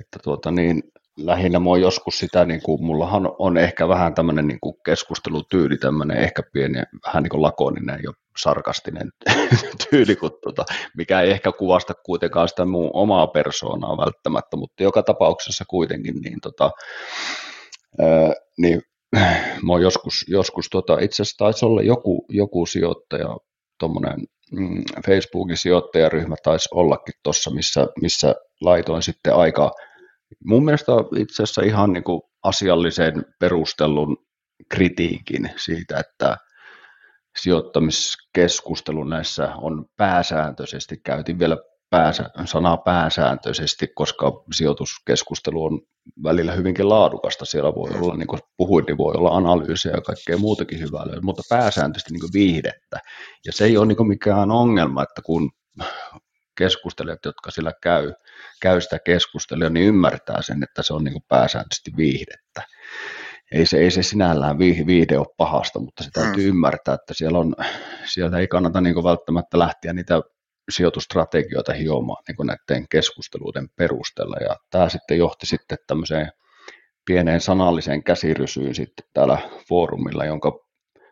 [0.00, 0.82] että tuota niin,
[1.18, 6.16] lähinnä mua joskus sitä, niin kuin, mullahan on ehkä vähän tämmöinen niin kuin keskustelutyyli, tämmöinen
[6.16, 9.08] ehkä pieni, vähän niin kuin lakoninen ja sarkastinen
[9.90, 10.64] tyyli, kun, tuota,
[10.96, 16.40] mikä ei ehkä kuvasta kuitenkaan sitä mun omaa persoonaa välttämättä, mutta joka tapauksessa kuitenkin, niin,
[16.40, 16.70] tota,
[18.00, 18.82] ää, niin
[19.66, 23.36] mä oon joskus, joskus tota, itse asiassa taisi olla joku, joku sijoittaja,
[23.80, 24.16] tuommoinen
[24.52, 29.70] mm, Facebookin sijoittajaryhmä taisi ollakin tuossa, missä, missä laitoin sitten aika,
[30.44, 34.16] mun mielestä itse asiassa ihan niin kuin asiallisen perustellun
[34.68, 36.36] kritiikin siitä, että
[37.42, 41.56] sijoittamiskeskustelu näissä on pääsääntöisesti, käytin vielä
[41.90, 45.80] pääsä, sanaa pääsääntöisesti, koska sijoituskeskustelu on
[46.22, 47.44] välillä hyvinkin laadukasta.
[47.44, 51.42] Siellä voi olla, niin kuin puhuin, niin voi olla analyysiä ja kaikkea muutakin hyvää mutta
[51.50, 52.98] pääsääntöisesti niin viihdettä.
[53.46, 55.50] Ja se ei ole niin mikään ongelma, että kun
[56.58, 58.12] keskustelijat, jotka sillä käy,
[58.62, 62.62] käy sitä keskustelua, niin ymmärtää sen, että se on niin pääsääntöisesti viihdettä.
[63.52, 66.48] Ei se, ei se sinällään viihde ole pahasta, mutta se täytyy mm.
[66.48, 67.54] ymmärtää, että siellä, on,
[68.04, 70.20] siellä ei kannata niin välttämättä lähteä niitä
[70.70, 74.36] sijoitustrategioita hiomaan niin näiden keskusteluiden perusteella.
[74.40, 76.30] Ja tämä sitten johti sitten tämmöiseen
[77.06, 80.67] pieneen sanalliseen käsirysyyn sitten täällä foorumilla, jonka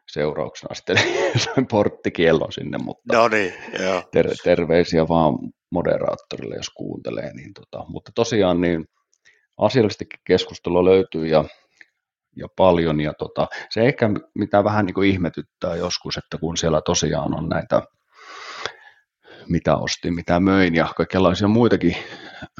[0.09, 0.97] seurauksena sitten
[1.45, 4.03] sain porttikiellon sinne, mutta no niin, joo.
[4.13, 5.35] Ter- terveisiä vaan
[5.71, 7.33] moderaattorille, jos kuuntelee.
[7.35, 8.85] Niin tota, mutta tosiaan niin
[9.59, 11.45] asiallisestikin keskustelua löytyy ja,
[12.37, 13.01] ja paljon.
[13.01, 17.49] Ja tota, se ehkä mitä vähän niin kuin ihmetyttää joskus, että kun siellä tosiaan on
[17.49, 17.83] näitä
[19.49, 21.97] mitä ostin, mitä möin ja kaikenlaisia muitakin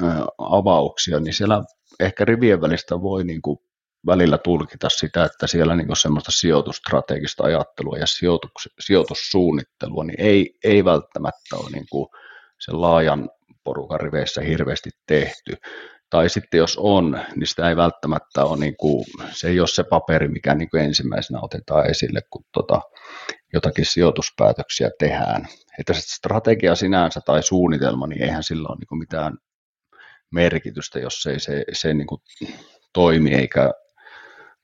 [0.03, 0.05] ö,
[0.37, 1.63] avauksia, niin siellä
[1.99, 3.57] ehkä rivien välistä voi niin kuin
[4.07, 10.85] välillä tulkita sitä, että siellä niin semmoista sijoitustrategista ajattelua ja sijoitus, sijoitussuunnittelua niin ei, ei
[10.85, 12.07] välttämättä ole niin kuin
[12.59, 13.29] sen laajan
[13.63, 15.53] porukan riveissä hirveästi tehty.
[16.09, 19.83] Tai sitten jos on, niin sitä ei välttämättä ole, niin kuin, se ei ole se
[19.83, 22.81] paperi, mikä niin kuin ensimmäisenä otetaan esille, kun tota,
[23.53, 25.47] jotakin sijoituspäätöksiä tehdään.
[25.79, 29.37] Että se strategia sinänsä tai suunnitelma, niin eihän sillä ole niin kuin mitään
[30.31, 32.21] merkitystä, jos ei se, se niin kuin
[32.93, 33.71] toimi eikä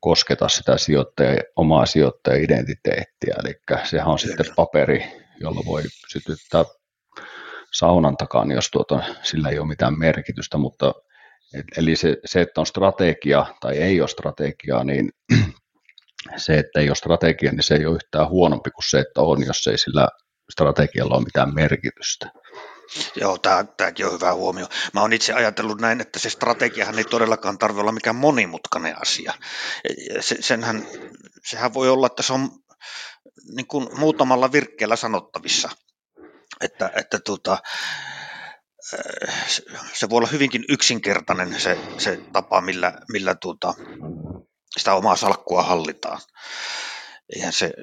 [0.03, 3.35] kosketa sitä sijoittaja, omaa sijoittaja-identiteettiä.
[3.43, 5.03] Eli sehän on sitten paperi,
[5.39, 6.65] jolla voi sytyttää
[7.73, 10.93] saunan takaan, jos tuota, sillä ei ole mitään merkitystä, mutta
[11.77, 15.09] eli se, se, että on strategia tai ei ole strategiaa, niin
[16.45, 19.45] se, että ei ole strategia, niin se ei ole yhtään huonompi kuin se, että on,
[19.45, 20.07] jos ei sillä
[20.51, 22.29] strategialla ole mitään merkitystä.
[23.15, 24.67] Joo, tämä, tämäkin on hyvä huomio.
[24.93, 29.34] Mä oon itse ajatellut näin, että se strategiahan ei todellakaan tarvitse olla mikään monimutkainen asia.
[30.19, 30.88] Se, senhän,
[31.45, 32.49] sehän voi olla, että se on
[33.56, 35.69] niin kuin muutamalla virkkeellä sanottavissa.
[36.62, 37.58] Että, että tuota,
[39.93, 43.73] se voi olla hyvinkin yksinkertainen se, se tapa, millä, millä tuota,
[44.77, 46.21] sitä omaa salkkua hallitaan.
[47.36, 47.73] Eihän se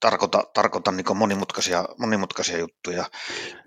[0.00, 3.04] tarkoita, tarkoita niin monimutkaisia, monimutkaisia juttuja.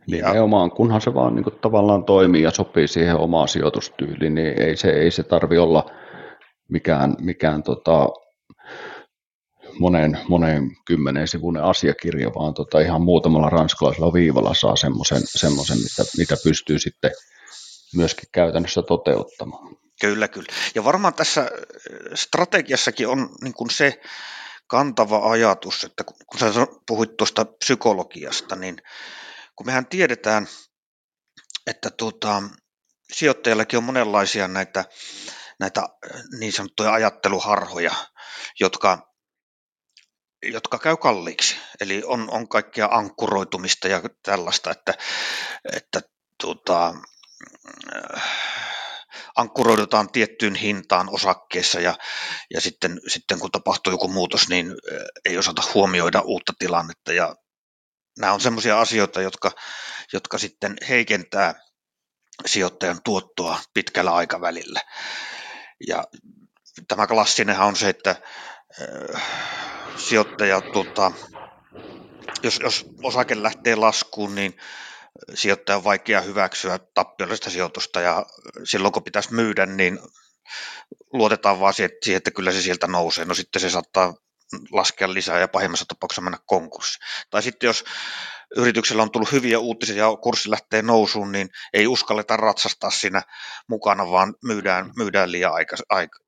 [0.07, 4.61] Nimenomaan, ja, kunhan se vaan niin kuin, tavallaan toimii ja sopii siihen omaan sijoitustyyliin, niin
[4.61, 5.91] ei se, ei se tarvi olla
[6.69, 8.09] mikään, mikään tota,
[9.79, 16.11] monen, monen kymmenen sivuinen asiakirja, vaan tota, ihan muutamalla ranskalaisella viivalla saa semmoisen, semmoisen mitä,
[16.17, 17.11] mitä pystyy sitten
[17.95, 19.75] myöskin käytännössä toteuttamaan.
[20.01, 20.47] Kyllä, kyllä.
[20.75, 21.49] Ja varmaan tässä äh,
[22.13, 24.01] strategiassakin on niin kuin se
[24.67, 26.45] kantava ajatus, että kun sä
[26.87, 28.77] puhuit tuosta psykologiasta, niin
[29.55, 30.47] kun mehän tiedetään,
[31.67, 32.43] että tuota,
[33.13, 34.85] sijoittajallakin on monenlaisia näitä,
[35.59, 37.95] näitä äh, niin sanottuja ajatteluharhoja,
[38.59, 39.13] jotka,
[40.43, 41.55] jotka käy kalliiksi.
[41.81, 44.93] Eli on, on kaikkia ankkuroitumista ja tällaista, että,
[45.73, 46.01] että
[46.41, 46.93] tuota,
[48.15, 48.72] äh,
[49.35, 51.95] ankkuroidutaan tiettyyn hintaan osakkeessa ja,
[52.53, 54.75] ja sitten, sitten kun tapahtuu joku muutos, niin
[55.25, 57.35] ei osata huomioida uutta tilannetta ja
[58.19, 59.51] nämä on sellaisia asioita, jotka,
[60.13, 61.53] jotka sitten heikentää
[62.45, 64.79] sijoittajan tuottoa pitkällä aikavälillä.
[65.87, 66.03] Ja
[66.87, 68.15] tämä klassinenhan on se, että
[69.97, 71.11] sijoittaja, tuota,
[72.43, 74.57] jos, jos osake lähtee laskuun, niin
[75.33, 78.25] sijoittaja on vaikea hyväksyä tappiollista sijoitusta ja
[78.63, 79.99] silloin kun pitäisi myydä, niin
[81.13, 83.25] luotetaan vaan siihen, että kyllä se sieltä nousee.
[83.25, 84.13] No sitten se saattaa
[84.71, 86.99] laskea lisää ja pahimmassa tapauksessa mennä konkurssi.
[87.29, 87.83] Tai sitten jos
[88.55, 93.21] yrityksellä on tullut hyviä uutisia ja kurssi lähtee nousuun, niin ei uskalleta ratsastaa siinä
[93.69, 95.53] mukana, vaan myydään, myydään liian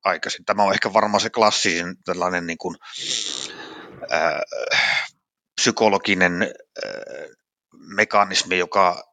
[0.03, 0.45] aikaisin.
[0.45, 2.75] Tämä on ehkä varmaan se klassisin tällainen niin kuin,
[4.09, 4.41] ää,
[5.61, 6.91] psykologinen ää,
[7.95, 9.03] mekanismi, joka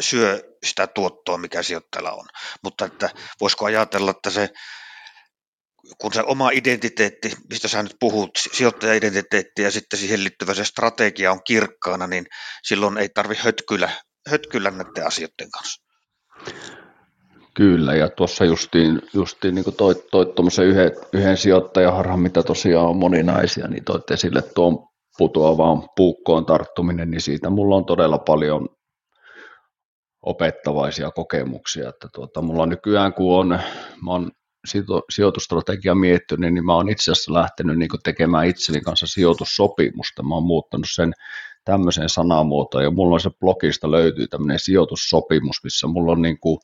[0.00, 2.26] syö sitä tuottoa, mikä sijoittajalla on.
[2.62, 4.48] Mutta että voisiko ajatella, että se
[5.98, 11.32] kun se oma identiteetti, mistä sä nyt puhut, sijoittaja-identiteetti ja sitten siihen liittyvä se strategia
[11.32, 12.26] on kirkkaana, niin
[12.62, 13.90] silloin ei tarvi hötkyllä,
[14.28, 15.82] hötkyllä näiden asioiden kanssa.
[17.54, 20.28] Kyllä, ja tuossa justiin, justiin niin toit, toit
[20.66, 24.87] yhden, yhden sijoittajaharhan, mitä tosiaan on moninaisia, niin toitte esille tuon
[25.18, 28.68] putoavaan puukkoon tarttuminen, niin siitä mulla on todella paljon
[30.22, 33.48] opettavaisia kokemuksia, että tuota, mulla nykyään kun on,
[34.04, 34.30] mä oon
[35.10, 40.22] sijoitusstrategia miettinyt, niin mä oon itse asiassa lähtenyt niin tekemään itseni kanssa sijoitussopimusta.
[40.22, 41.12] Mä oon muuttanut sen
[41.64, 46.58] tämmöiseen sanamuotoon, ja mulla on se blogista löytyy tämmöinen sijoitussopimus, missä mulla on niin kuin,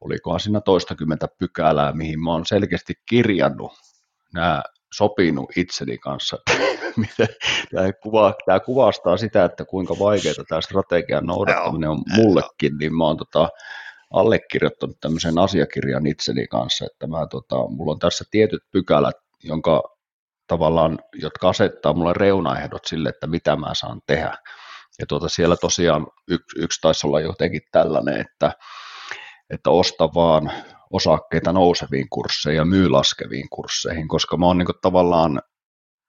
[0.00, 3.72] olikohan siinä toistakymmentä pykälää, mihin mä oon selkeästi kirjannut
[4.34, 4.62] nämä
[4.94, 6.38] sopinut itseni kanssa.
[7.74, 13.04] tämä, kuva, tämä kuvastaa sitä, että kuinka vaikeaa tämä strategian noudattaminen on mullekin, niin mä
[13.04, 13.48] oon tota,
[14.10, 19.82] allekirjoittanut tämmöisen asiakirjan itseni kanssa, että mä, tota, mulla on tässä tietyt pykälät, jonka
[20.46, 24.38] tavallaan, jotka asettaa mulle reunaehdot sille, että mitä mä saan tehdä.
[24.98, 28.52] Ja tuota, siellä tosiaan yksi, yksi taisi olla jotenkin tällainen, että,
[29.50, 30.52] että osta vaan
[30.92, 35.40] osakkeita nouseviin kursseihin ja myy laskeviin kursseihin, koska mä oon niin tavallaan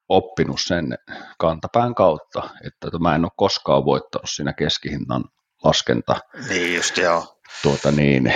[0.09, 0.97] oppinut sen
[1.39, 5.23] kantapään kautta, että mä en ole koskaan voittanut siinä keskihinnan
[5.63, 6.15] laskenta.
[6.49, 8.33] Niin just joo tuota niin,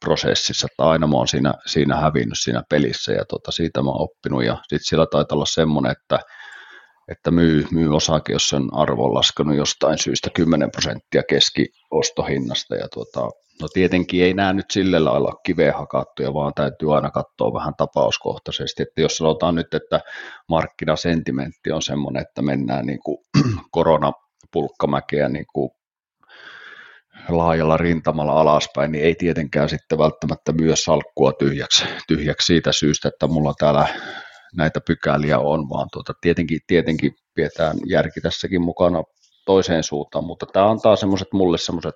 [0.00, 4.00] prosessissa, että aina mä oon siinä, siinä hävinnyt siinä pelissä ja tuota, siitä mä oon
[4.00, 6.18] oppinut ja sitten siellä taitaa olla semmoinen, että,
[7.08, 12.88] että myy, myy osake, jos sen arvo on laskenut jostain syystä 10 prosenttia keskiostohinnasta ja
[12.88, 13.30] tuota,
[13.62, 18.82] no tietenkin ei nämä nyt sillä lailla kiveen hakattuja, vaan täytyy aina katsoa vähän tapauskohtaisesti,
[18.82, 20.00] että jos sanotaan nyt, että
[20.48, 23.18] markkinasentimentti on semmoinen, että mennään niin kuin
[23.70, 25.70] koronapulkkamäkeä niin kuin
[27.28, 33.26] laajalla rintamalla alaspäin, niin ei tietenkään sitten välttämättä myös salkkua tyhjäksi, tyhjäksi siitä syystä, että
[33.26, 33.86] mulla täällä
[34.56, 39.02] näitä pykäliä on, vaan tuota, tietenkin, tietenkin pidetään järki tässäkin mukana
[39.46, 41.94] toiseen suuntaan, mutta tämä antaa semmoiset mulle semmoiset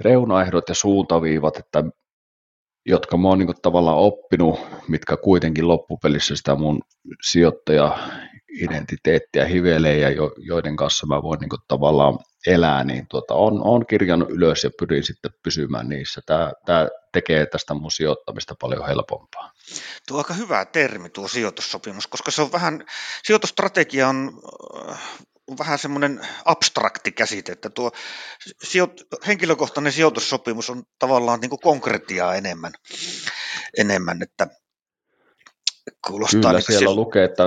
[0.00, 1.84] reunaehdot ja suuntaviivat, että
[2.86, 6.80] jotka mä oon niin tavallaan oppinut, mitkä kuitenkin loppupelissä sitä mun
[7.22, 7.98] sijoittaja
[8.60, 13.86] identiteettiä hivelee ja jo, joiden kanssa mä voin niin tavallaan elää, niin tuota, on, on
[13.86, 16.20] kirjannut ylös ja pyrin sitten pysymään niissä.
[16.26, 19.52] Tämä, tämä tekee tästä mun sijoittamista paljon helpompaa.
[20.08, 22.84] Tuo on aika hyvä termi tuo sijoitussopimus, koska se on vähän,
[23.24, 24.40] sijoitustrategia on
[25.58, 27.90] vähän semmoinen abstrakti käsite, että tuo
[28.62, 32.72] sijoit, henkilökohtainen sijoitussopimus on tavallaan niin kuin konkretiaa enemmän,
[33.78, 34.46] enemmän että
[36.06, 36.94] Kuulostaa Kyllä, niin siellä sillä...
[36.94, 37.44] lukee, että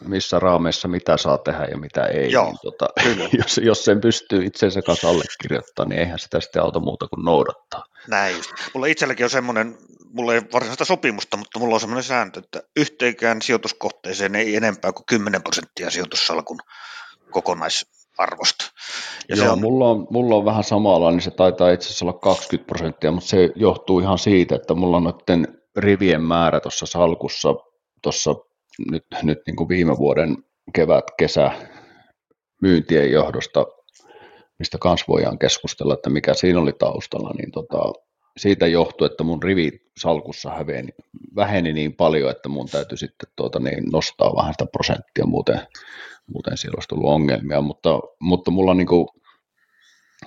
[0.00, 2.32] missä raameissa mitä saa tehdä ja mitä ei.
[2.32, 2.88] Joo, niin tota,
[3.38, 7.84] jos, jos sen pystyy itsensä kanssa allekirjoittamaan, niin eihän sitä sitten auta muuta kuin noudattaa.
[8.08, 8.50] Näin just.
[8.74, 9.78] Mulla itselläkin on semmoinen,
[10.10, 15.06] mulla ei varsinaista sopimusta, mutta mulla on semmoinen sääntö, että yhteenkään sijoituskohteeseen ei enempää kuin
[15.06, 16.58] 10 prosenttia sijoitussalkun
[17.30, 18.64] kokonaisarvosta.
[19.28, 19.60] Ja Joo, se on...
[19.60, 23.28] mulla, on, mulla on vähän samalla, niin se taitaa itse asiassa olla 20 prosenttia, mutta
[23.28, 27.54] se johtuu ihan siitä, että mulla on noiden rivien määrä tuossa salkussa
[28.02, 28.34] tuossa
[28.90, 30.36] nyt, nyt niin kuin viime vuoden
[30.74, 31.50] kevät, kesä
[32.62, 33.66] myyntien johdosta,
[34.58, 37.92] mistä kans voidaan keskustella, että mikä siinä oli taustalla, niin tota,
[38.36, 40.88] siitä johtui, että mun rivi salkussa häveni,
[41.36, 45.60] väheni niin paljon, että mun täytyy sitten tuota, niin nostaa vähän sitä prosenttia, muuten,
[46.28, 49.08] muuten siellä olisi tullut ongelmia, mutta, mutta mulla niin kuin,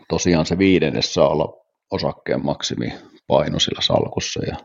[0.09, 1.47] tosiaan se viidennes saa olla
[1.91, 4.57] osakkeen maksimipaino sillä salkussa ja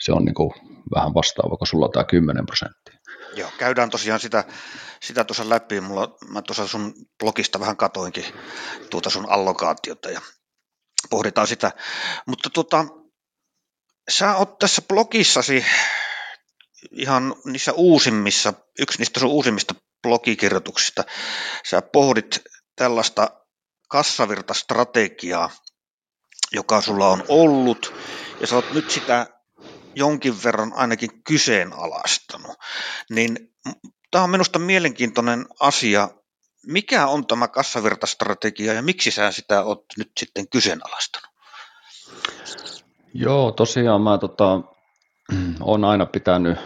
[0.00, 0.50] se on niin kuin
[0.94, 2.98] vähän vastaava, kun sulla on tämä 10 prosenttia.
[3.36, 4.44] Joo, käydään tosiaan sitä,
[5.02, 5.80] sitä tuossa läpi.
[5.80, 8.24] Mulla, mä tuossa sun blogista vähän katoinkin
[8.90, 10.20] tuota sun allokaatiota ja
[11.10, 11.72] pohditaan sitä.
[12.26, 12.84] Mutta tuota,
[14.10, 15.64] sä oot tässä blogissasi
[16.92, 21.04] ihan niissä uusimmissa, yksi niistä sun uusimmista blogikirjoituksista,
[21.64, 22.42] sä pohdit
[22.76, 23.30] tällaista
[23.88, 25.50] kassavirtastrategiaa,
[26.52, 27.94] joka sulla on ollut,
[28.40, 29.26] ja sä oot nyt sitä
[29.94, 32.56] jonkin verran ainakin kyseenalaistanut,
[33.10, 33.36] niin
[34.10, 36.08] tämä on minusta mielenkiintoinen asia.
[36.66, 41.30] Mikä on tämä kassavirtastrategia ja miksi sä sitä oot nyt sitten kyseenalaistanut?
[43.14, 44.60] Joo, tosiaan mä tota,
[45.60, 46.58] on aina pitänyt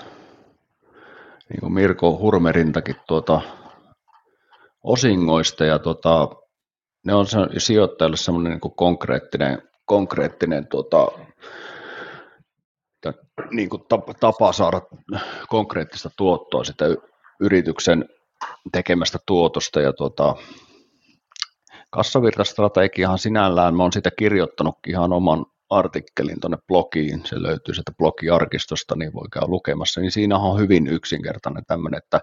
[1.48, 3.40] niin kuin Mirko Hurmerintakin tuota,
[4.82, 6.28] osingoista ja tota,
[7.06, 11.08] ne on se, sijoittajalle semmoinen niin konkreettinen, konkreettinen tuota,
[13.50, 13.82] niin kuin
[14.20, 14.80] tapa saada
[15.48, 16.84] konkreettista tuottoa sitä
[17.40, 18.04] yrityksen
[18.72, 20.34] tekemästä tuotosta ja tuota,
[21.90, 28.96] kassavirtastrategiahan sinällään, mä oon sitä kirjoittanut ihan oman artikkelin tuonne blogiin, se löytyy sieltä blogiarkistosta,
[28.96, 32.20] niin voi käydä lukemassa, niin siinä on hyvin yksinkertainen tämmöinen, että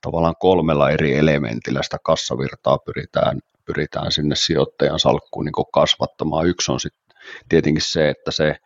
[0.00, 6.46] tavallaan kolmella eri elementillä sitä kassavirtaa pyritään, pyritään sinne sijoittajan salkkuun niin kasvattamaan.
[6.46, 7.16] Yksi on sitten
[7.48, 8.56] tietenkin se, että se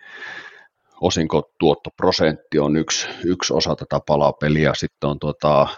[1.01, 5.68] osinkotuottoprosentti on yksi, yksi osa tätä palapeliä, sitten on tuota,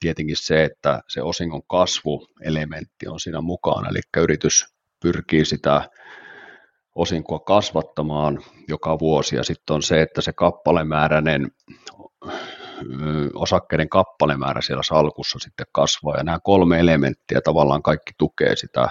[0.00, 4.66] tietenkin se, että se osingon kasvuelementti on siinä mukana, eli yritys
[5.00, 5.90] pyrkii sitä
[6.94, 11.50] osinkoa kasvattamaan joka vuosi, ja sitten on se, että se kappalemääräinen
[13.34, 18.88] osakkeiden kappalemäärä siellä salkussa sitten kasvaa, ja nämä kolme elementtiä tavallaan kaikki tukee sitä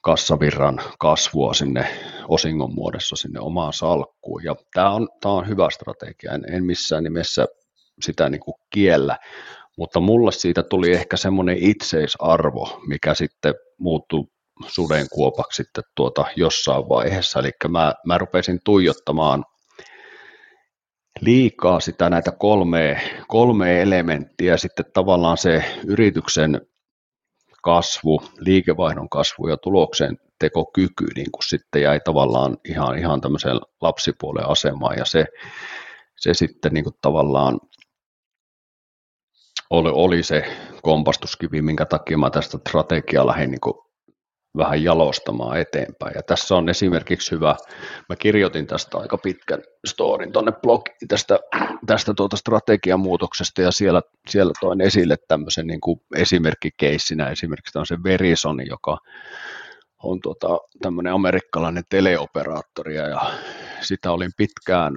[0.00, 1.88] kassavirran kasvua sinne
[2.28, 7.04] osingon muodossa sinne omaan salkkuun, ja tämä on, tämä on hyvä strategia, en, en missään
[7.04, 7.46] nimessä
[8.00, 9.18] sitä niin kuin kiellä,
[9.76, 14.24] mutta mulle siitä tuli ehkä semmoinen itseisarvo, mikä sitten muuttui
[14.66, 17.40] sudenkuopaksi sitten tuota jossain vaiheessa.
[17.40, 19.44] Eli mä, mä rupesin tuijottamaan
[21.20, 26.60] liikaa sitä näitä kolme, kolme elementtiä, sitten tavallaan se yrityksen
[27.62, 34.48] kasvu, liikevaihdon kasvu ja tuloksen tekokyky niin kuin sitten jäi tavallaan ihan, ihan tämmöiseen lapsipuolen
[34.48, 35.24] asemaan ja se,
[36.16, 37.60] se sitten niin kuin tavallaan
[39.70, 43.60] oli, oli se kompastuskivi, minkä takia mä tästä strategiaa lähdin niin
[44.56, 46.12] vähän jalostamaan eteenpäin.
[46.14, 47.56] Ja tässä on esimerkiksi hyvä,
[48.08, 51.38] mä kirjoitin tästä aika pitkän storin tuonne blogiin tästä,
[51.86, 58.66] tästä tuota strategiamuutoksesta ja siellä, siellä toin esille tämmöisen niin kuin esimerkkikeissinä esimerkiksi tämmöisen Verisonin,
[58.68, 58.98] joka
[60.02, 63.32] on tuota, tämmöinen amerikkalainen teleoperaattori ja
[63.80, 64.96] sitä olin pitkään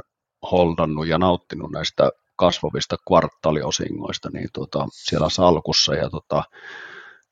[0.51, 6.43] holdannut ja nauttinut näistä kasvavista kvartaaliosingoista niin tuota, siellä salkussa ja tuota,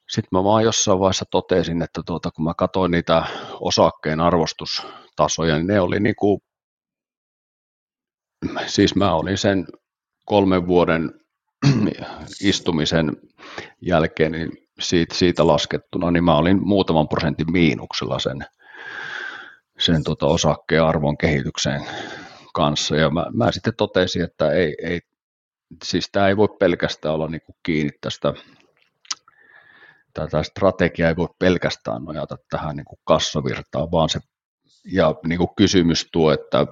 [0.09, 3.23] sitten mä vaan jossain vaiheessa totesin, että tuota, kun mä katsoin niitä
[3.59, 6.41] osakkeen arvostustasoja, niin ne oli niin kuin,
[8.65, 9.67] siis mä olin sen
[10.25, 11.11] kolmen vuoden
[12.41, 13.17] istumisen
[13.81, 18.45] jälkeen niin siitä, siitä laskettuna, niin mä olin muutaman prosentin miinuksella sen,
[19.79, 21.85] sen tota osakkeen arvon kehityksen
[22.53, 22.95] kanssa.
[22.95, 24.99] Ja mä, mä sitten totesin, että ei, ei
[25.83, 28.33] siis tämä ei voi pelkästään olla niin kuin kiinni tästä
[30.19, 34.19] tätä strategiaa ei voi pelkästään nojata tähän niin kuin kassavirtaan, vaan se,
[34.85, 36.67] ja niin kuin kysymys tuo, että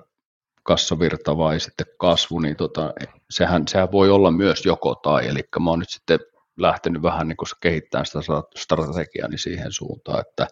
[0.64, 2.94] kassavirta vai sitten kasvu, niin tota,
[3.30, 6.20] sehän, sehän voi olla myös joko tai, eli mä oon nyt sitten
[6.58, 8.20] lähtenyt vähän niin kuin kehittämään sitä
[8.56, 10.48] strategiaa niin siihen suuntaan, että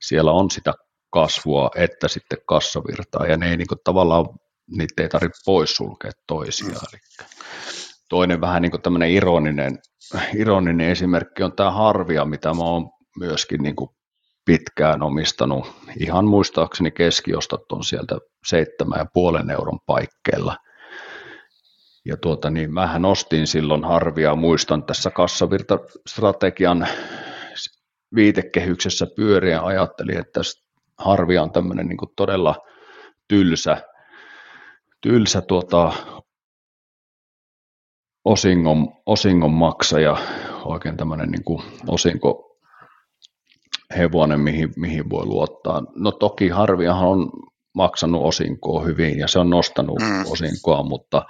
[0.00, 0.74] siellä on sitä
[1.10, 4.26] kasvua, että sitten kassavirtaa, ja ne ei niin kuin tavallaan,
[4.66, 6.86] niitä ei tarvitse poissulkea toisiaan.
[6.92, 7.00] Eli
[8.08, 9.78] toinen vähän niin kuin tämmöinen ironinen,
[10.36, 13.90] ironinen esimerkki on tämä Harvia, mitä mä oon myöskin niin kuin
[14.44, 15.72] pitkään omistanut.
[16.00, 18.18] Ihan muistaakseni keskiostot on sieltä
[19.44, 20.56] 7,5 euron paikkeilla.
[22.04, 26.88] Ja tuota, niin mähän ostin silloin Harvia, muistan tässä kassavirtastrategian
[28.14, 30.40] viitekehyksessä pyöriä ajattelin, että
[30.98, 32.54] Harvia on tämmöinen niin todella
[33.28, 33.82] tylsä,
[35.00, 35.92] tylsä tuota,
[38.26, 40.16] osingon, osingon maksaja,
[40.64, 42.58] oikein tämmöinen niin kuin osinko
[43.96, 45.82] hevonen, mihin, mihin voi luottaa.
[45.96, 47.30] No toki Harviahan on
[47.74, 50.24] maksanut osinkoa hyvin ja se on nostanut mm.
[50.30, 51.22] osinkoa, mutta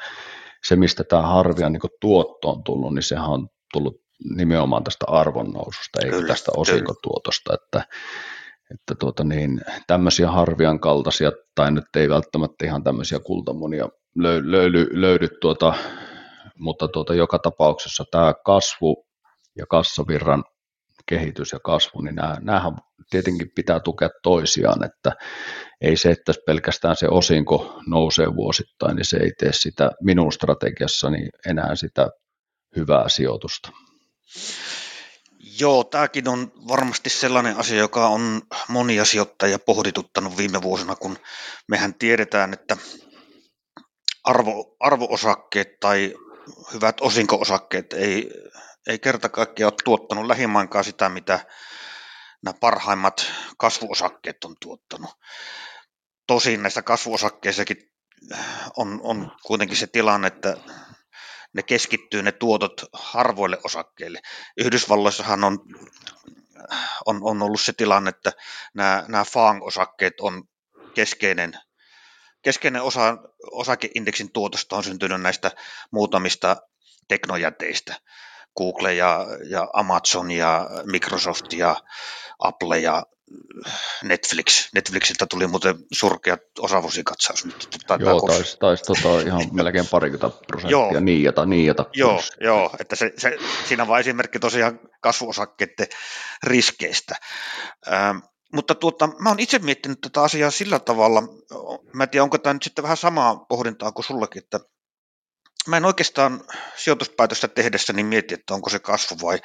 [0.64, 3.96] se, mistä tämä Harvian niin tuotto on tullut, niin sehän on tullut
[4.36, 7.84] nimenomaan tästä arvonnoususta, eikä kyllä, tästä osinkotuotosta, että,
[8.70, 13.88] että tuota niin, tämmöisiä Harvian kaltaisia, tai nyt ei välttämättä ihan tämmöisiä kultamonia
[14.18, 15.74] löy, löydy, löydy tuota
[16.58, 19.06] mutta tuota, joka tapauksessa tämä kasvu
[19.56, 20.44] ja kassavirran
[21.06, 22.76] kehitys ja kasvu, niin nämä, näähän
[23.10, 25.12] tietenkin pitää tukea toisiaan, että
[25.80, 31.28] ei se, että pelkästään se osinko nousee vuosittain, niin se ei tee sitä minun strategiassani
[31.46, 32.08] enää sitä
[32.76, 33.70] hyvää sijoitusta.
[35.60, 41.18] Joo, tämäkin on varmasti sellainen asia, joka on monia sijoittajia pohdituttanut viime vuosina, kun
[41.68, 42.76] mehän tiedetään, että
[44.24, 46.14] arvo, arvoosakkeet tai
[46.74, 48.30] hyvät osinkoosakkeet ei,
[48.86, 51.40] ei kerta kaikkiaan ole tuottanut lähimainkaan sitä, mitä
[52.44, 55.10] nämä parhaimmat kasvuosakkeet on tuottanut.
[56.26, 57.76] Tosin näissä kasvuosakkeissakin
[58.76, 60.56] on, on kuitenkin se tilanne, että
[61.52, 64.20] ne keskittyy ne tuotot harvoille osakkeille.
[64.56, 65.58] Yhdysvalloissahan on,
[67.06, 68.32] on, on ollut se tilanne, että
[68.74, 70.44] nämä, nämä FANG-osakkeet on
[70.94, 71.52] keskeinen,
[72.46, 73.16] keskeinen osa
[73.50, 75.50] osakeindeksin tuotosta on syntynyt näistä
[75.90, 76.56] muutamista
[77.08, 77.94] teknojäteistä.
[78.56, 81.76] Google ja, ja Amazon ja Microsoft ja
[82.38, 83.02] Apple ja
[84.02, 84.68] Netflix.
[84.74, 87.44] Netflixiltä tuli muuten surkea osavuosikatsaus.
[87.98, 91.84] Joo, taisi tais, tota, ihan melkein parikymmentä prosenttia niijata, niijata.
[91.92, 93.38] Joo, joo, että se, se,
[93.68, 95.86] siinä on vain esimerkki tosiaan kasvuosakkeiden
[96.42, 97.14] riskeistä.
[97.92, 98.18] Ähm,
[98.52, 101.22] mutta tuota, mä oon itse miettinyt tätä asiaa sillä tavalla,
[101.92, 104.60] mä en tiedä, onko tämä nyt sitten vähän samaa pohdintaa kuin sullakin, että
[105.68, 106.44] mä en oikeastaan
[106.76, 109.38] sijoituspäätöstä tehdessä niin mieti, että onko se kasvu vai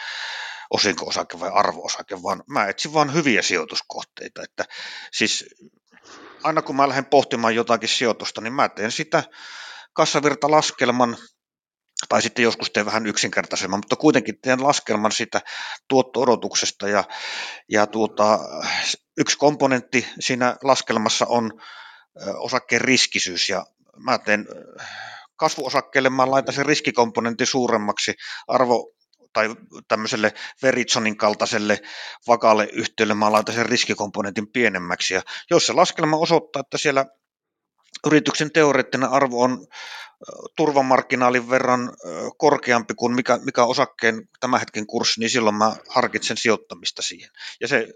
[0.70, 4.41] osinko-osake vai arvo-osake, vaan mä etsin vaan hyviä sijoituskohteita.
[4.43, 4.66] Että
[5.12, 5.45] siis
[6.43, 9.24] aina kun mä lähden pohtimaan jotakin sijoitusta, niin mä teen sitä
[9.93, 11.18] kassavirtalaskelman,
[12.10, 15.41] tai sitten joskus teen vähän yksinkertaisemman, mutta kuitenkin teen laskelman sitä
[15.88, 17.04] tuotto-odotuksesta ja,
[17.70, 18.39] ja tuota,
[19.18, 21.62] yksi komponentti siinä laskelmassa on
[22.38, 23.66] osakkeen riskisyys ja
[23.97, 24.47] mä teen
[25.36, 28.14] kasvuosakkeelle mä laitan sen riskikomponentin suuremmaksi,
[28.47, 28.93] arvo
[29.34, 29.56] tai
[29.88, 30.34] tämmöiselle
[30.64, 31.80] Veritsonin kaltaiselle
[32.28, 35.14] vakaalle yhtiölle mä laitan sen riskikomponentin pienemmäksi.
[35.14, 35.22] Ja
[35.52, 37.06] jos se laskelma osoittaa, että siellä
[38.08, 39.68] yrityksen teoreettinen arvo on
[40.58, 41.93] turvamarkkinaalin verran
[42.38, 47.30] korkeampi kuin mikä, mikä osakkeen tämän hetken kurssi, niin silloin mä harkitsen sijoittamista siihen.
[47.62, 47.88] Ja se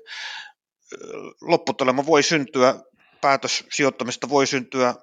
[1.42, 2.76] lopputulema voi syntyä,
[3.22, 4.96] päätös sijoittamista voi syntyä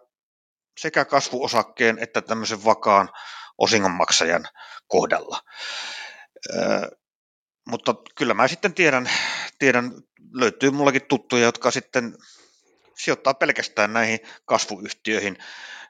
[0.81, 3.09] sekä kasvuosakkeen että tämmöisen vakaan
[3.59, 4.45] osingonmaksajan
[4.87, 5.39] kohdalla
[7.69, 9.11] mutta kyllä mä sitten tiedän,
[9.59, 9.93] tiedän,
[10.33, 12.15] löytyy mullakin tuttuja, jotka sitten
[13.05, 15.37] sijoittaa pelkästään näihin kasvuyhtiöihin,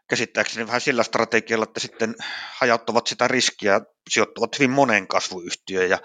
[0.09, 2.15] käsittääkseni vähän sillä strategialla, että sitten
[2.59, 5.99] hajauttavat sitä riskiä, sijoittavat hyvin moneen kasvuyhtiöön ja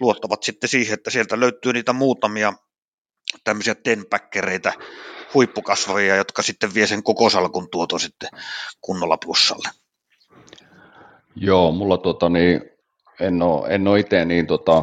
[0.00, 2.52] luottavat sitten siihen, että sieltä löytyy niitä muutamia
[3.44, 4.72] tämmöisiä tenpäkkereitä,
[5.34, 8.28] huippukasvavia, jotka sitten vie sen koko salkun tuoton sitten
[8.80, 9.68] kunnolla plussalle.
[11.36, 12.60] Joo, mulla tuota niin,
[13.20, 14.82] en ole, en ole itse niin tota,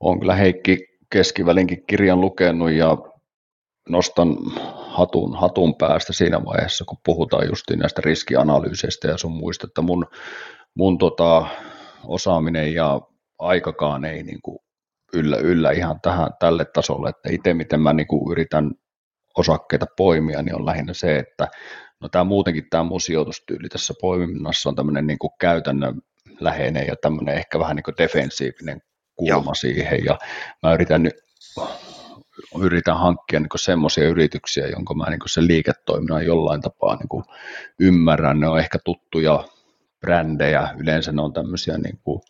[0.00, 0.78] olen kyllä Heikki
[1.10, 2.96] keskivälinkin kirjan lukenut ja
[3.88, 4.36] nostan
[4.76, 10.06] hatun, hatun päästä siinä vaiheessa, kun puhutaan just näistä riskianalyyseistä ja sun muista, että mun,
[10.74, 11.46] mun tota,
[12.04, 13.00] osaaminen ja
[13.38, 14.58] aikakaan ei niin kuin
[15.14, 18.72] yllä, yllä ihan tähän, tälle tasolle, että itse miten mä niin kuin yritän
[19.38, 21.48] osakkeita poimia, niin on lähinnä se, että
[22.00, 25.94] no tämä muutenkin tämä mun sijoitustyyli tässä poiminnassa on tämmöinen niin kuin käytännön
[26.40, 28.80] läheinen ja tämmöinen ehkä vähän niin kuin defensiivinen
[29.16, 29.54] kulma Joo.
[29.54, 30.04] siihen.
[30.04, 30.18] Ja
[30.62, 31.14] mä yritän nyt
[32.62, 37.24] yritän hankkia niin semmoisia yrityksiä, jonka mä niin sen liiketoiminnan jollain tapaa niin
[37.80, 38.40] ymmärrän.
[38.40, 39.44] Ne on ehkä tuttuja
[40.00, 42.20] brändejä, yleensä ne on tämmöisiä niin kuin,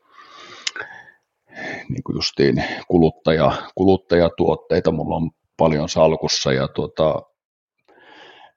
[1.89, 7.22] niin kuin justiin kuluttaja, kuluttajatuotteita, mulla on paljon salkussa ja tuota,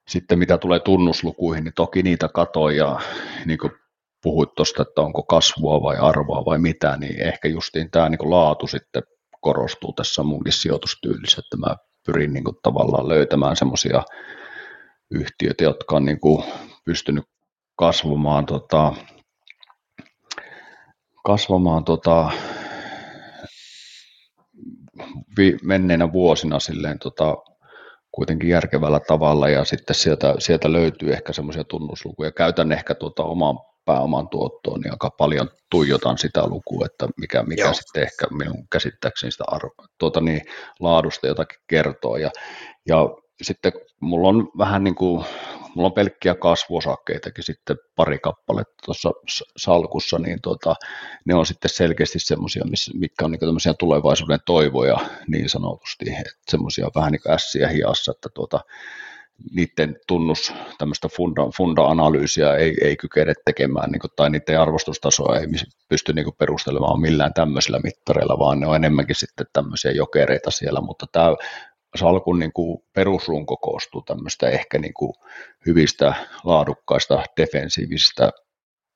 [0.08, 3.00] sitten mitä tulee tunnuslukuihin, niin toki niitä katoin ja
[3.46, 3.72] niin kuin
[4.22, 8.66] puhuit tuosta, että onko kasvua vai arvoa vai mitä, niin ehkä justiin tämä niin laatu
[8.66, 9.02] sitten
[9.40, 11.76] korostuu tässä munkin sijoitustyylissä, että mä
[12.06, 14.02] pyrin niin kuin tavallaan löytämään semmoisia
[15.10, 16.44] yhtiöitä, jotka on niin kuin
[16.84, 17.24] pystynyt
[17.76, 18.92] kasvamaan, tota,
[21.24, 22.30] kasvamaan tota,
[25.38, 27.36] vi, menneinä vuosina silleen tota,
[28.12, 32.32] kuitenkin järkevällä tavalla ja sitten sieltä, sieltä löytyy ehkä semmoisia tunnuslukuja.
[32.32, 33.58] Käytän ehkä tuota oman
[33.88, 39.30] pääoman tuottoon, niin aika paljon tuijotan sitä lukua, että mikä, mikä sitten ehkä minun käsittääkseni
[39.30, 40.40] sitä arvo, tuota niin,
[40.80, 42.16] laadusta jotakin kertoo.
[42.16, 42.30] Ja,
[42.88, 43.08] ja
[43.42, 45.24] sitten mulla on vähän niin kuin,
[45.74, 49.10] mulla on pelkkiä kasvuosakkeitakin sitten pari kappaletta tuossa
[49.56, 50.74] salkussa, niin tuota,
[51.24, 52.64] ne on sitten selkeästi semmoisia,
[52.94, 54.96] mitkä on niin tulevaisuuden toivoja
[55.28, 58.60] niin sanotusti, että semmoisia vähän niin kuin ässiä hiassa, että tuota,
[59.54, 65.46] niiden tunnus, tämmöistä funda, funda-analyysiä ei, ei kykene tekemään, niin kuin, tai niiden arvostustasoa ei
[65.88, 70.80] pysty niin kuin, perustelemaan millään tämmöisillä mittareilla, vaan ne on enemmänkin sitten tämmöisiä jokereita siellä,
[70.80, 71.36] mutta tämä
[71.96, 75.12] salkun niin kuin, perusrunko koostuu tämmöistä ehkä niin kuin,
[75.66, 76.14] hyvistä,
[76.44, 78.30] laadukkaista, defensiivisistä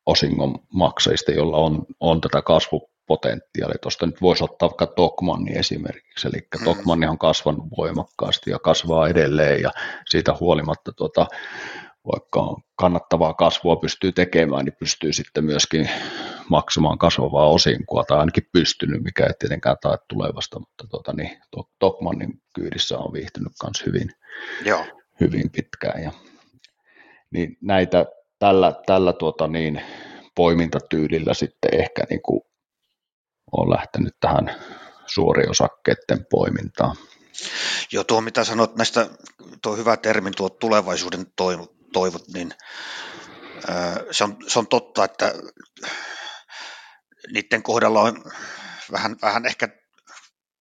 [0.07, 3.75] osingon maksajista, joilla on, on tätä kasvu, potentiaali.
[3.83, 6.65] Tuosta nyt voisi ottaa vaikka Tokmanni esimerkiksi, eli mm.
[6.65, 9.71] Tokmanni on kasvanut voimakkaasti ja kasvaa edelleen ja
[10.09, 11.27] siitä huolimatta tuota,
[12.13, 15.91] vaikka kannattavaa kasvua pystyy tekemään, niin pystyy sitten myöskin
[16.49, 21.39] maksamaan kasvavaa osinkoa, tai ainakin pystynyt, mikä ei tietenkään tae tulevasta, mutta tuota, niin,
[21.79, 24.11] Tokmannin kyydissä on viihtynyt myös hyvin,
[24.65, 24.85] Joo.
[25.21, 26.03] hyvin pitkään.
[26.03, 26.13] Ja,
[27.31, 28.07] niin näitä
[28.39, 29.83] tällä, tällä tuota, niin,
[30.35, 32.41] poimintatyylillä sitten ehkä niin kuin
[33.53, 34.57] on lähtenyt tähän
[35.07, 36.97] suoriosakkeiden poimintaan.
[37.93, 39.09] Joo, tuo mitä sanot näistä,
[39.63, 41.27] tuo hyvä termi, tuo tulevaisuuden
[41.93, 42.55] toivot, niin
[44.11, 45.35] se on, se on totta, että
[47.33, 48.25] niiden kohdalla on
[48.93, 49.69] vähän, vähän ehkä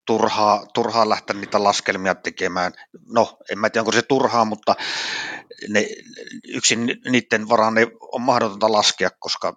[0.06, 2.72] turhaa, turhaa lähteä niitä laskelmia tekemään.
[3.06, 4.74] No, en mä tiedä, onko se turhaa, mutta
[5.68, 5.86] ne,
[6.48, 9.56] yksin niiden varaan ne on mahdotonta laskea, koska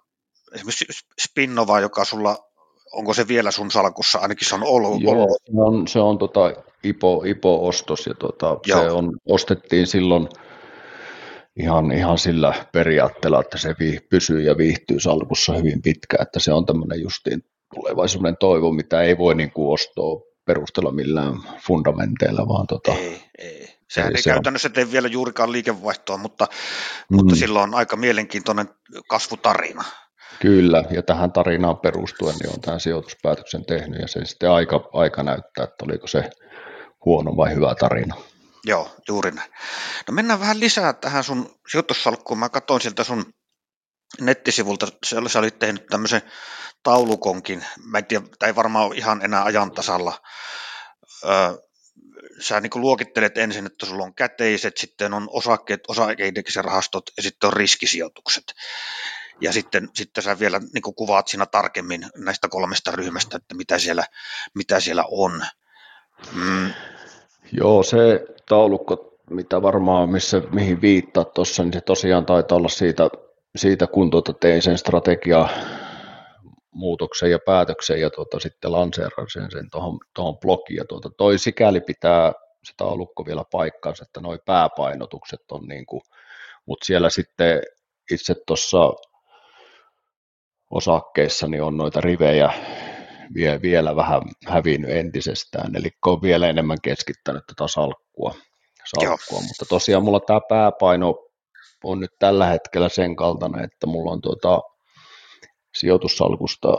[0.54, 0.86] esimerkiksi
[1.20, 2.45] Spinnova, joka sulla
[2.92, 5.02] onko se vielä sun salkussa, ainakin se on ollut.
[5.02, 5.42] Joo, ollut.
[5.44, 6.52] se on, se on tota
[6.84, 10.28] IPO, IPO-ostos ja tota, se on, ostettiin silloin
[11.56, 16.52] ihan, ihan sillä periaatteella, että se vii, pysyy ja viihtyy salkussa hyvin pitkään, että se
[16.52, 21.34] on tämmöinen justiin tulevaisuuden toivo, mitä ei voi niin kuin ostoa perustella millään
[21.66, 23.76] fundamenteilla, vaan tota, ei, ei.
[23.90, 24.72] Sehän ei, ei se käytännössä on.
[24.72, 26.48] tee vielä juurikaan liikevaihtoa, mutta,
[27.08, 27.16] mm.
[27.16, 28.68] mutta sillä on aika mielenkiintoinen
[29.08, 29.84] kasvutarina.
[30.40, 35.22] Kyllä, ja tähän tarinaan perustuen niin on tämän sijoituspäätöksen tehnyt, ja se sitten aika, aika
[35.22, 36.30] näyttää, että oliko se
[37.04, 38.14] huono vai hyvä tarina.
[38.64, 39.50] Joo, juuri näin.
[40.08, 42.38] No mennään vähän lisää tähän sun sijoitussalkkuun.
[42.38, 43.24] Mä katsoin sieltä sun
[44.20, 46.22] nettisivulta, sä olit tehnyt tämmöisen
[46.82, 47.64] taulukonkin.
[47.84, 50.20] Mä en tiedä, tämä ei varmaan ole ihan enää ajan tasalla.
[51.24, 51.54] Öö,
[52.40, 55.80] sä niin luokittelet ensin, että sulla on käteiset, sitten on osakkeet,
[56.62, 58.44] rahastot ja sitten on riskisijoitukset
[59.40, 64.04] ja sitten, sitten sä vielä niin kuvaat siinä tarkemmin näistä kolmesta ryhmästä, että mitä siellä,
[64.54, 65.42] mitä siellä on.
[66.32, 66.70] Mm.
[67.52, 73.08] Joo, se taulukko, mitä varmaan, missä, mihin viittaa tuossa, niin se tosiaan taitaa olla siitä,
[73.56, 75.48] siitä kun tuota tein sen strategia
[76.70, 79.70] muutoksen ja päätöksen ja tuota, sitten lanseerasin sen
[80.14, 80.76] tuohon, blogiin.
[80.76, 82.32] Ja tuota, toi sikäli pitää
[82.64, 86.00] se taulukko vielä paikkaansa, että nuo pääpainotukset on niin kuin,
[86.66, 87.62] mutta siellä sitten
[88.10, 88.92] itse tuossa
[90.70, 92.52] osakkeissa niin on noita rivejä
[93.34, 98.34] vie, vielä vähän hävinnyt entisestään, eli on vielä enemmän keskittänyt tätä salkkua,
[98.90, 99.40] salkkua.
[99.40, 101.14] mutta tosiaan mulla tämä pääpaino
[101.84, 104.60] on nyt tällä hetkellä sen kaltainen, että mulla on tuota
[105.76, 106.78] sijoitussalkusta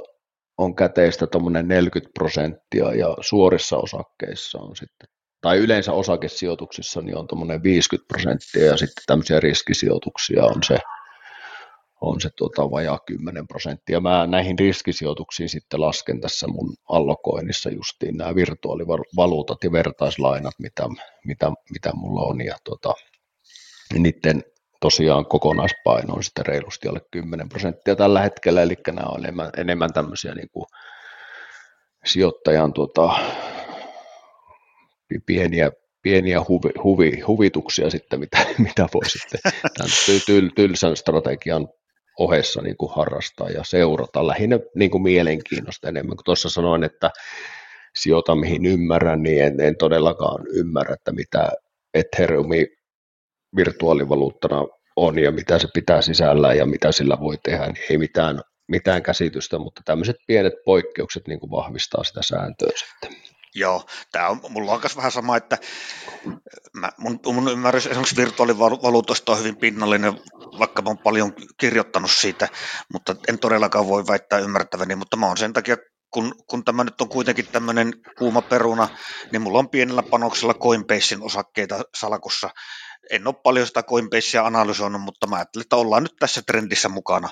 [0.58, 5.10] on käteistä tuommoinen 40 prosenttia ja suorissa osakkeissa on sitten,
[5.42, 10.78] tai yleensä osakesijoituksissa niin on tuommoinen 50 prosenttia ja sitten tämmöisiä riskisijoituksia on se
[12.02, 14.00] on se tuota vajaa 10 prosenttia.
[14.00, 20.84] Mä näihin riskisijoituksiin sitten lasken tässä mun allokoinnissa justiin nämä virtuaalivaluutat ja vertaislainat, mitä,
[21.26, 22.94] mitä, mitä mulla on, ja tuota,
[23.94, 24.44] niiden
[24.82, 29.94] tosiaan kokonaispaino on sitten reilusti alle 10 prosenttia tällä hetkellä, eli nämä on enemmän, enemmän
[29.94, 30.66] tämmöisiä niin kuin
[32.06, 33.10] sijoittajan tuota,
[35.26, 35.72] pieniä,
[36.02, 38.38] pieniä huvi, huvi, huvituksia sitten, mitä,
[38.68, 39.40] mitä voi sitten
[39.78, 39.92] tämän
[40.26, 41.68] tyl, tylsän strategian
[42.20, 46.18] ohessa niin kuin harrastaa ja seurata lähinnä niin kuin mielenkiinnosta enemmän.
[46.18, 47.12] Kun tuossa sanoin, että
[48.00, 51.52] sijoita mihin ymmärrän, niin en, en todellakaan ymmärrä, että mitä
[51.94, 52.68] Ethereumi
[53.56, 54.66] virtuaalivaluuttana
[54.96, 59.04] on ja mitä se pitää sisällään ja mitä sillä voi tehdä, niin ei mitään, mitään
[59.04, 63.27] käsitystä, mutta tämmöiset pienet poikkeukset niin kuin vahvistaa sitä sääntöä sitten.
[63.58, 65.58] Joo, tämä on, mulla on myös vähän sama, että
[66.74, 70.14] mä, mun, mun ymmärrys esimerkiksi virtuaalivaluutosta on hyvin pinnallinen,
[70.60, 72.48] vaikka mä oon paljon kirjoittanut siitä,
[72.94, 75.78] mutta en todellakaan voi väittää ymmärtäväni, mutta mä oon sen takia,
[76.14, 78.88] kun, kun tämä nyt on kuitenkin tämmöinen kuuma peruna,
[79.32, 82.50] niin mulla on pienellä panoksella Coinbasein osakkeita salkussa.
[83.10, 87.30] En ole paljon sitä Coinbasea analysoinut, mutta mä ajattelin, että ollaan nyt tässä trendissä mukana.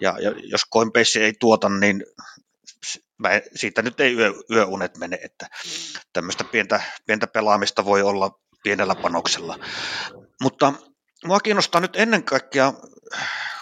[0.00, 2.04] Ja, ja jos Coinbase ei tuota, niin
[3.18, 5.46] mä, siitä nyt ei yö, yöunet mene, että
[6.12, 8.30] tämmöistä pientä, pientä pelaamista voi olla
[8.62, 9.58] pienellä panoksella.
[10.42, 10.72] Mutta
[11.24, 12.72] mua kiinnostaa nyt ennen kaikkea,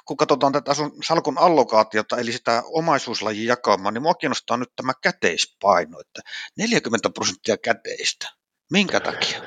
[0.05, 4.93] kun katsotaan tätä sun salkun allokaatiota, eli sitä omaisuuslajin jakaumaa, niin mua kiinnostaa nyt tämä
[5.03, 6.21] käteispaino, että
[6.59, 8.29] 40 prosenttia käteistä.
[8.71, 9.43] Minkä takia?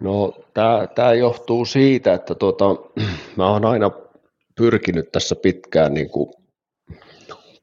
[0.00, 0.32] No
[0.94, 2.64] tämä johtuu siitä, että tuota,
[3.36, 3.90] mä oon aina
[4.56, 6.34] pyrkinyt tässä pitkään, niin kuin,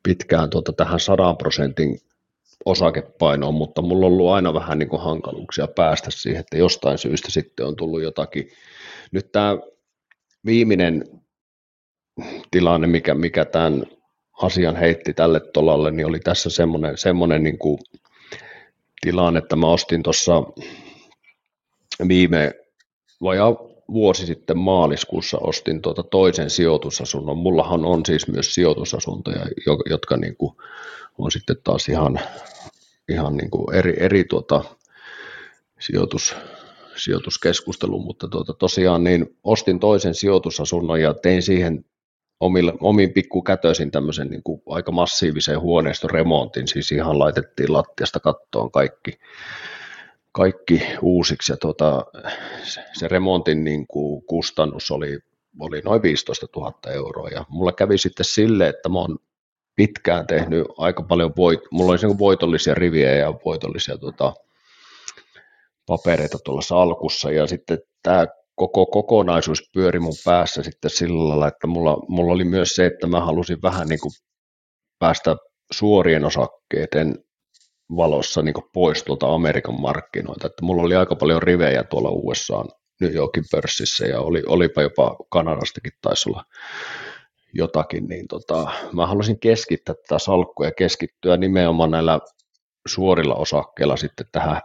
[0.06, 2.00] pitkään tuota, tähän 100 prosentin
[2.66, 7.32] osakepainoon, mutta mulla on ollut aina vähän niin kuin hankaluuksia päästä siihen, että jostain syystä
[7.32, 8.50] sitten on tullut jotakin.
[9.12, 9.58] Nyt tämä
[10.46, 11.04] viimeinen
[12.52, 13.86] tilanne, mikä, mikä tämän
[14.42, 17.80] asian heitti tälle tolalle, niin oli tässä semmoinen, semmoinen niin kuin
[19.02, 20.44] tilanne, että mä ostin tuossa
[22.08, 22.54] viime
[23.22, 27.38] vajaa vuosi sitten maaliskuussa ostin tuota toisen sijoitusasunnon.
[27.38, 29.46] Mullahan on siis myös sijoitusasuntoja,
[29.90, 30.56] jotka niin kuin
[31.18, 32.20] on sitten taas ihan,
[33.10, 34.64] ihan niin kuin eri, eri tuota
[35.80, 36.36] sijoitus,
[36.96, 41.86] sijoituskeskustelu, mutta tuota, tosiaan niin ostin toisen sijoitusasunnon ja tein siihen
[42.40, 48.72] omille, omiin pikkukätöisin tämmöisen niin kuin aika massiivisen huoneiston remontin, siis ihan laitettiin lattiasta kattoon
[48.72, 49.12] kaikki,
[50.36, 52.06] kaikki uusiksi ja tuota,
[52.94, 55.20] se, remontin niin kuin kustannus oli,
[55.60, 57.30] oli noin 15 000 euroa.
[57.30, 59.18] Ja mulla kävi sitten sille, että mä oon
[59.76, 64.34] pitkään tehnyt aika paljon, voit, mulla oli niin voitollisia rivejä ja voitollisia tuota,
[65.86, 67.32] papereita tuolla salkussa.
[67.32, 68.26] Ja sitten tämä
[68.56, 73.08] koko kokonaisuus pyöri mun päässä sitten sillä lailla, että mulla, mulla oli myös se, että
[73.08, 74.12] mä halusin vähän niin kuin
[75.00, 75.36] päästä
[75.72, 77.25] suorien osakkeiden
[77.96, 80.48] valossa niin pois tuolta Amerikan markkinoilta.
[80.48, 82.66] Että mulla oli aika paljon rivejä tuolla USA
[83.02, 86.44] New Yorkin pörssissä ja oli, olipa jopa Kanadastakin taisi olla
[87.54, 92.20] jotakin, niin tota, mä halusin keskittää tätä salkkua ja keskittyä nimenomaan näillä
[92.88, 94.62] suorilla osakkeilla sitten tähän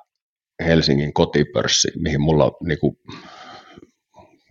[0.67, 2.97] Helsingin kotipörssiin, mihin mulla niin kuin,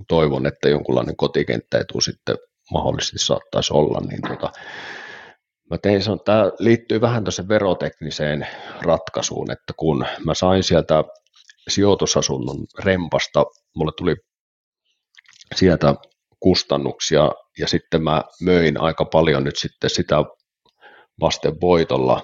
[0.08, 2.36] toivon, että jonkunlainen kotikenttäetu sitten
[2.72, 4.52] mahdollisesti saattaisi olla, niin tota,
[5.70, 8.48] mä tein sen, tämä liittyy vähän tuossa verotekniseen
[8.82, 11.04] ratkaisuun, että kun mä sain sieltä
[11.68, 13.46] sijoitusasunnon rempasta,
[13.76, 14.16] mulle tuli
[15.56, 15.96] sieltä
[16.40, 20.16] kustannuksia ja sitten mä möin aika paljon nyt sitten sitä
[21.22, 22.24] vasten voitolla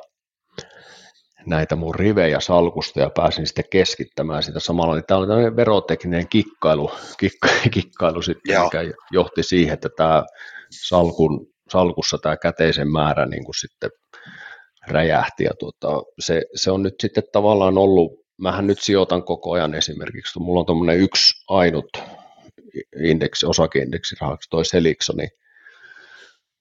[1.46, 4.96] näitä mun rivejä salkusta ja pääsin sitten keskittämään sitä samalla.
[4.96, 8.64] Niin tämä oli tämmöinen verotekninen kikkailu, kikka, kikkailu sitten, Joo.
[8.64, 8.80] mikä
[9.12, 10.24] johti siihen, että tämä
[10.88, 13.90] salkun, salkussa tämä käteisen määrä niin kuin sitten
[14.88, 15.44] räjähti.
[15.44, 20.40] Ja tuota, se, se, on nyt sitten tavallaan ollut, mähän nyt sijoitan koko ajan esimerkiksi,
[20.40, 21.98] mulla on tuommoinen yksi ainut
[23.00, 25.28] indeksi, osakeindeksirahaksi, toi Selixoni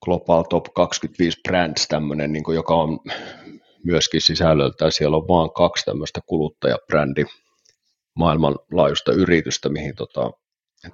[0.04, 2.98] Global Top 25 Brands, tämmöinen, niin kuin, joka on
[3.84, 4.92] myöskin sisällöltään.
[4.92, 7.24] Siellä on vain kaksi tämmöistä kuluttajabrändi
[8.16, 10.30] maailmanlaajuista yritystä, mihin tota,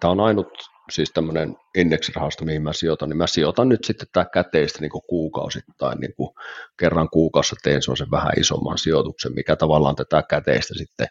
[0.01, 0.49] tämä on ainut
[0.91, 5.03] siis tämmöinen indeksirahasto, mihin mä sijoitan, niin mä sijoitan nyt sitten tämä käteistä niin kuin
[5.09, 6.31] kuukausittain, niin kuin
[6.79, 11.07] kerran kuukausi teen sen vähän isomman sijoituksen, mikä tavallaan tätä käteistä sitten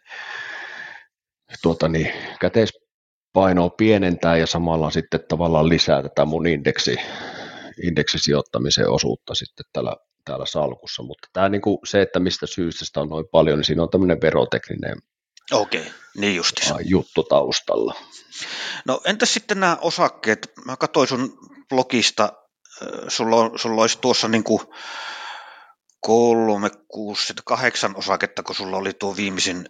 [1.61, 6.97] tuota niin, käteispainoa pienentää ja samalla sitten tavallaan lisää tätä mun indeksi,
[7.83, 13.01] indeksisijoittamisen osuutta sitten tällä täällä salkussa, mutta tämä niin kuin se, että mistä syystä sitä
[13.01, 14.97] on noin paljon, niin siinä on tämmöinen verotekninen
[15.51, 16.75] Okei, niin justiinsa.
[16.85, 17.95] juttu taustalla.
[18.85, 20.51] No entäs sitten nämä osakkeet?
[20.65, 21.37] Mä katsoin sun
[21.69, 22.33] blogista,
[23.07, 24.61] sulla, on, sulla olisi tuossa niin kuin
[26.01, 29.69] kolme, kuusi, kahdeksan osaketta, kun sulla oli tuo viimeisin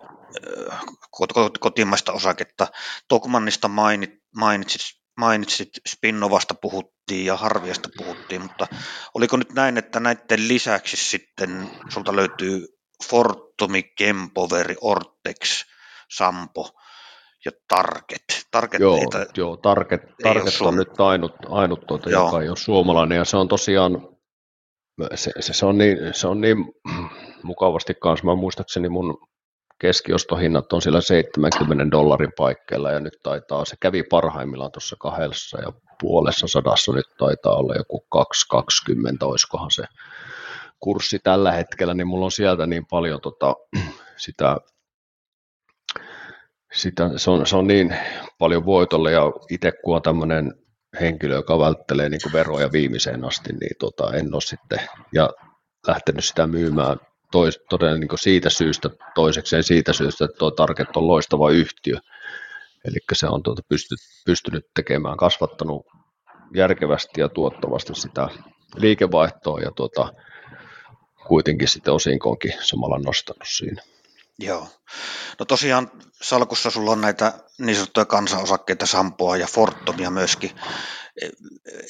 [1.59, 2.67] kotimaista osaketta.
[3.07, 4.81] Tokmannista mainit, mainitsit,
[5.17, 8.67] mainitsit, Spinnovasta puhuttiin ja Harviasta puhuttiin, mutta
[9.13, 12.78] oliko nyt näin, että näiden lisäksi sitten sulta löytyy
[13.09, 15.65] Fortumi, Kempoveri, Ortex,
[16.11, 16.69] Sampo
[17.45, 18.45] ja Target.
[18.51, 23.17] Target joo, ei, joo Target, Target on nyt ainut, ainut tuota, joka ei ole suomalainen
[23.17, 24.07] ja se on tosiaan
[25.15, 26.57] se, se, se, on niin, se on niin
[27.43, 28.25] mukavasti kanssa.
[28.25, 29.17] Mä muistaakseni mun
[29.79, 35.73] keskiostohinnat on siellä 70 dollarin paikkeilla ja nyt taitaa, se kävi parhaimmillaan tuossa kahdessa ja
[36.01, 39.83] puolessa sadassa, nyt taitaa olla joku 220, olisikohan se
[40.79, 43.55] kurssi tällä hetkellä, niin mulla on sieltä niin paljon tota,
[44.17, 44.57] sitä,
[46.73, 47.95] sitä se, on, se on niin
[48.39, 50.53] paljon voitolle ja itse kun on tämmöinen
[51.01, 54.79] henkilö, joka välttelee niin veroja viimeiseen asti, niin tota, en ole sitten
[55.13, 55.29] ja
[55.87, 56.97] lähtenyt sitä myymään
[57.31, 61.97] tois, todella niin siitä syystä, toisekseen siitä syystä, että tuo Target on loistava yhtiö.
[62.85, 65.85] Eli se on tuota pysty, pystynyt tekemään, kasvattanut
[66.55, 68.29] järkevästi ja tuottavasti sitä
[68.75, 70.13] liikevaihtoa ja tuota,
[71.27, 73.81] kuitenkin sitten osinkoonkin samalla nostanut siinä.
[74.39, 74.67] Joo.
[75.39, 75.91] No tosiaan
[76.21, 80.51] salkussa sulla on näitä niin sanottuja kansanosakkeita, Sampoa ja Fortumia myöskin.
[81.21, 81.29] Eh,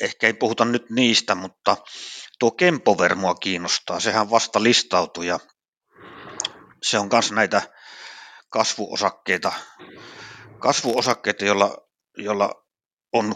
[0.01, 1.77] ehkä ei puhuta nyt niistä, mutta
[2.39, 3.99] tuo Kempover mua kiinnostaa.
[3.99, 5.39] Sehän vasta listautui ja
[6.83, 7.61] se on myös näitä
[8.49, 9.51] kasvuosakkeita.
[10.59, 11.77] kasvuosakkeita, jolla,
[12.17, 12.65] jolla
[13.13, 13.35] on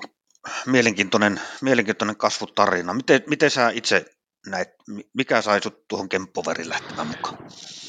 [0.66, 2.94] mielenkiintoinen, mielenkiintoinen kasvutarina.
[2.94, 4.06] Miten, miten sä itse
[4.48, 4.70] näet,
[5.14, 7.38] mikä sai sut tuohon Kempoverin lähtemään mukaan?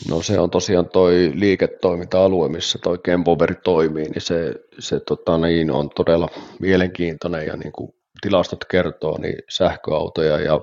[0.09, 5.71] No se on tosiaan toi liiketoiminta-alue, missä toi Kempoveri toimii, niin se, se tota, niin
[5.71, 6.29] on todella
[6.61, 10.61] mielenkiintoinen ja niin kuin tilastot kertoo, niin sähköautoja ja,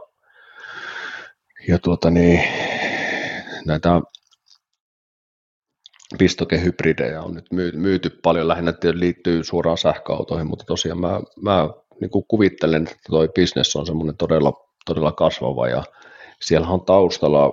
[1.68, 2.44] ja tuota, niin,
[3.66, 4.02] näitä
[6.18, 11.70] pistokehybridejä on nyt myyty, paljon, lähinnä liittyy suoraan sähköautoihin, mutta tosiaan mä, mä
[12.02, 15.84] niin kuin kuvittelen, että toi bisnes on semmoinen todella, todella kasvava ja
[16.42, 17.52] siellä on taustalla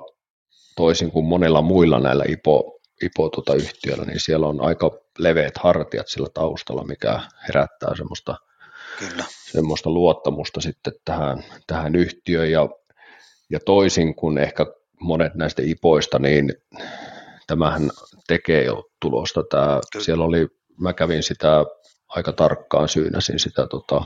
[0.77, 6.09] toisin kuin monilla muilla näillä IPO, IPO tuota yhtiöillä, niin siellä on aika leveät hartiat
[6.09, 8.37] sillä taustalla, mikä herättää semmoista,
[8.99, 9.25] Kyllä.
[9.53, 12.69] semmoista luottamusta sitten tähän, tähän yhtiöön ja,
[13.51, 14.67] ja toisin kuin ehkä
[15.01, 16.53] monet näistä IPOista, niin
[17.47, 17.91] tämähän
[18.27, 19.43] tekee jo tulosta.
[19.51, 20.49] Tämä, siellä oli,
[20.81, 21.65] mä kävin sitä
[22.09, 24.05] aika tarkkaan syynäsin sitä tota,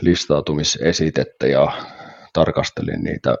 [0.00, 1.72] listautumisesitettä ja
[2.32, 3.36] tarkastelin niitä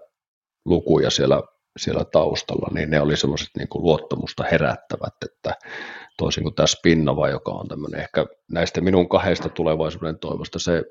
[0.64, 1.42] lukuja siellä,
[1.76, 5.54] siellä taustalla, niin ne oli semmoiset niin luottamusta herättävät, että
[6.18, 10.82] toisin kuin tämä Spinnova, joka on tämmöinen ehkä näistä minun kahdesta tulevaisuuden toivosta se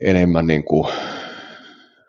[0.00, 0.92] enemmän niin kuin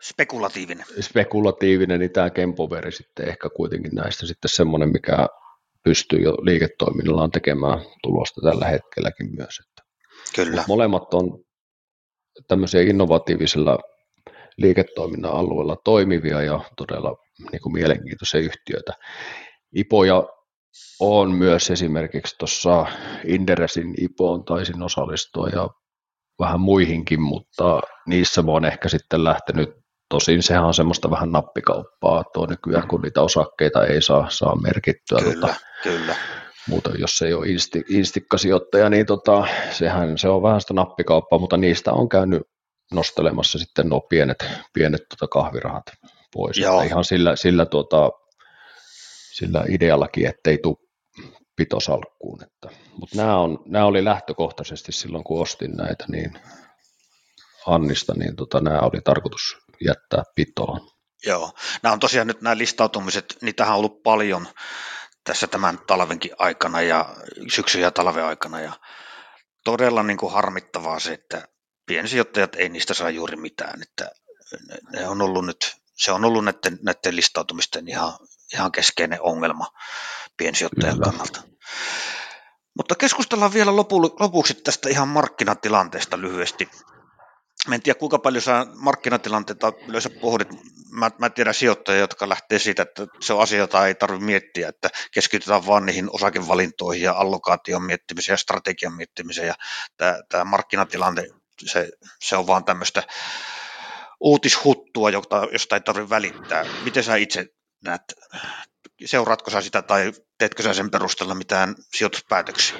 [0.00, 0.86] Spekulatiivinen.
[1.00, 5.26] Spekulatiivinen, niin tämä Kempoveri sitten ehkä kuitenkin näistä sitten semmoinen, mikä
[5.84, 9.60] pystyy jo liiketoiminnallaan tekemään tulosta tällä hetkelläkin myös.
[9.60, 9.82] Että.
[10.36, 10.56] Kyllä.
[10.56, 11.44] Mut molemmat on
[12.48, 13.78] tämmöisiä innovatiivisella
[14.56, 17.16] liiketoiminnan alueella toimivia ja todella
[17.52, 18.92] niin kuin mielenkiintoisia yhtiöitä.
[19.74, 20.28] Ipoja
[21.00, 22.86] on myös esimerkiksi tuossa
[23.24, 25.68] Inderesin IPOon taisin osallistua ja
[26.38, 32.24] vähän muihinkin, mutta niissä mä oon ehkä sitten lähtenyt Tosin sehän on semmoista vähän nappikauppaa
[32.34, 35.18] tuo nykyään, kun niitä osakkeita ei saa, saa merkittyä.
[35.18, 36.14] Kyllä, tota, kyllä.
[36.68, 41.56] Muuten, jos ei ole insti, instikkasijoittaja, niin tota, sehän se on vähän sitä nappikauppaa, mutta
[41.56, 42.42] niistä on käynyt
[42.92, 45.84] nostelemassa sitten nuo pienet, pienet tota kahvirahat
[46.34, 46.58] pois.
[46.58, 46.82] Joo.
[46.82, 48.10] Ihan sillä, sillä, tuota,
[49.32, 50.76] sillä ideallakin, ettei tule
[51.56, 52.42] pitosalkkuun.
[52.42, 56.38] Että, mutta nämä, on, nämä oli lähtökohtaisesti silloin, kun ostin näitä, niin
[57.66, 59.56] Annista, niin tota, nämä oli tarkoitus
[59.86, 60.80] jättää pitoon.
[61.26, 61.52] Joo,
[61.82, 64.46] nämä on tosiaan nyt nämä listautumiset, niitähän on ollut paljon
[65.24, 67.16] tässä tämän talvenkin aikana ja
[67.52, 68.72] syksyn ja talven aikana ja
[69.64, 71.48] todella niin kuin harmittavaa se, että
[71.86, 74.10] piensijoittajat ei niistä saa juuri mitään, että
[74.92, 78.12] ne on ollut nyt, se on ollut näiden, näiden listautumisten ihan,
[78.54, 79.66] ihan keskeinen ongelma
[80.36, 81.04] piensijoittajan Kyllä.
[81.06, 81.42] kannalta.
[82.76, 83.76] Mutta keskustellaan vielä
[84.20, 86.70] lopuksi tästä ihan markkinatilanteesta lyhyesti.
[87.68, 90.48] Mä en tiedä, kuinka paljon sä markkinatilanteita yleensä pohdit.
[90.90, 94.68] Mä, mä tiedän sijoittajia, jotka lähtee siitä, että se on asia, jota ei tarvitse miettiä,
[94.68, 99.46] että keskitytään vaan niihin osakevalintoihin ja allokaation miettimiseen ja strategian miettimiseen.
[99.46, 99.54] Ja
[100.28, 101.26] tämä, markkinatilanne,
[101.66, 101.90] se,
[102.20, 103.02] se on vaan tämmöistä
[104.20, 106.64] uutishuttua, jota, josta ei tarvitse välittää.
[106.84, 107.46] Miten sä itse
[107.84, 108.02] näet,
[109.04, 112.78] seuraatko sä sitä tai teetkö sä sen perusteella mitään sijoituspäätöksiä?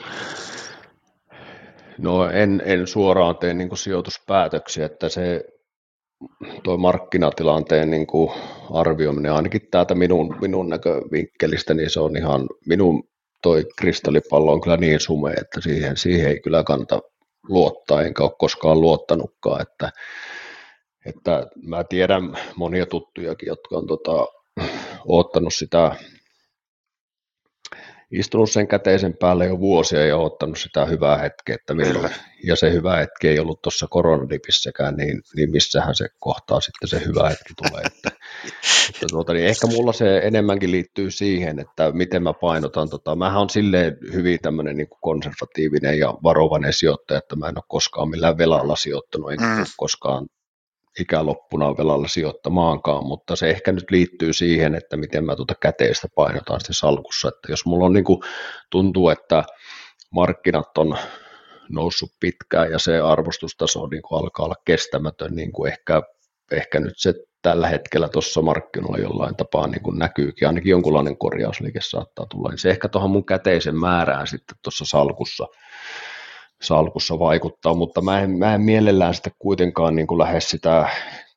[1.98, 5.44] No en, en suoraan tee niin kuin sijoituspäätöksiä, että se
[6.62, 8.30] tuo markkinatilanteen niin kuin
[8.72, 13.02] arvioiminen ainakin täältä minun, minun näkövinkkelistä, niin se on ihan, minun
[13.42, 17.00] toi kristallipallo on kyllä niin sume, että siihen, siihen ei kyllä kannata
[17.48, 19.90] luottaa, enkä ole koskaan luottanutkaan, että,
[21.06, 24.26] että mä tiedän monia tuttujakin, jotka on tota,
[25.06, 25.96] ottanut sitä
[28.12, 32.10] istunut sen käteisen päälle jo vuosia ja ottanut sitä hyvää hetkeä, että milloin,
[32.44, 37.02] ja se hyvä hetki ei ollut tuossa koronadipissäkään, niin, niin missähän se kohtaa sitten se
[37.06, 37.82] hyvä hetki tulee.
[37.86, 38.10] Että,
[38.94, 43.40] että tuota, niin ehkä mulla se enemmänkin liittyy siihen, että miten mä painotan, tota, mähän
[43.40, 48.38] on silleen hyvin tämmöinen niin konservatiivinen ja varovainen sijoittaja, että mä en ole koskaan millään
[48.38, 49.64] velalla sijoittanut, enkä mm.
[49.76, 50.26] koskaan
[50.98, 56.60] ikäloppuna velalla sijoittamaankaan, mutta se ehkä nyt liittyy siihen, että miten mä tuota käteistä painotan
[56.60, 58.20] sitten salkussa, että jos mulla on niin kuin,
[58.70, 59.44] tuntuu, että
[60.10, 60.96] markkinat on
[61.68, 66.02] noussut pitkään ja se arvostustaso niin kuin alkaa olla kestämätön, niin kuin ehkä,
[66.52, 71.80] ehkä nyt se tällä hetkellä tuossa markkinoilla jollain tapaa niin kuin näkyykin, ainakin jonkunlainen korjausliike
[71.82, 75.46] saattaa tulla, niin se ehkä tuohon mun käteisen määrään sitten tuossa salkussa
[76.62, 80.88] salkussa vaikuttaa, mutta mä en, mä en mielellään sitä kuitenkaan niin kuin lähde sitä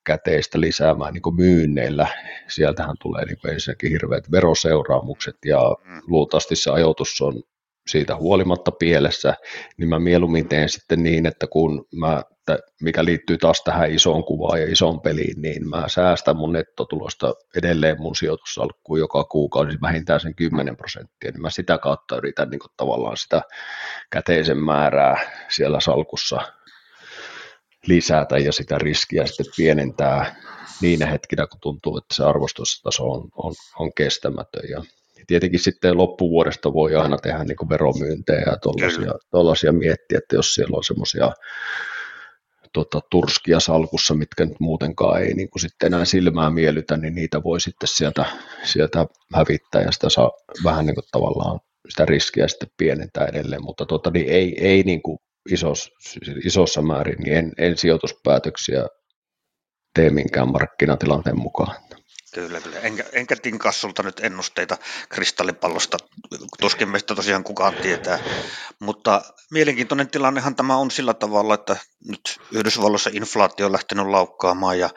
[0.03, 2.07] käteistä lisäämään niin kuin myynneillä.
[2.47, 6.01] Sieltähän tulee niin kuin ensinnäkin hirveät veroseuraamukset ja mm.
[6.07, 7.43] luultavasti se ajoitus on
[7.87, 9.35] siitä huolimatta pielessä,
[9.77, 12.23] niin mä mieluummin teen sitten niin, että kun mä
[12.81, 18.01] mikä liittyy taas tähän isoon kuvaan ja isoon peliin, niin mä säästän mun nettotulosta edelleen
[18.01, 22.71] mun sijoitussalkkuun joka kuukausi vähintään sen 10 prosenttia, niin mä sitä kautta yritän niin kuin
[22.77, 23.41] tavallaan sitä
[24.09, 25.17] käteisen määrää
[25.49, 26.41] siellä salkussa
[27.87, 30.35] lisätä ja sitä riskiä sitten pienentää
[30.81, 34.69] niinä hetkinä, kun tuntuu, että se arvostustaso on, on, on kestämätön.
[34.69, 34.83] Ja
[35.27, 38.57] tietenkin sitten loppuvuodesta voi aina tehdä niin veromyyntejä ja
[39.31, 41.31] tuollaisia miettiä, että jos siellä on semmoisia
[42.73, 47.43] tota, turskia salkussa, mitkä nyt muutenkaan ei niin kuin sitten enää silmää miellytä, niin niitä
[47.43, 48.25] voi sitten sieltä,
[48.63, 50.31] sieltä hävittää ja sitä saa
[50.63, 51.59] vähän niin kuin tavallaan
[51.89, 55.17] sitä riskiä sitten pienentää edelleen, mutta tota, niin ei, ei niin kuin
[55.51, 55.91] isos,
[56.45, 58.87] isossa määrin, niin en, en sijoituspäätöksiä
[59.95, 61.75] tee minkään markkinatilanteen mukaan.
[62.33, 62.79] Kyllä, kyllä.
[62.79, 64.77] Enkä, enkä tinkaa sulta nyt ennusteita
[65.09, 65.97] kristallipallosta,
[66.61, 68.19] tuskin meistä tosiaan kukaan tietää.
[68.79, 69.21] Mutta
[69.51, 71.77] mielenkiintoinen tilannehan tämä on sillä tavalla, että
[72.07, 74.89] nyt Yhdysvalloissa inflaatio on lähtenyt laukkaamaan ja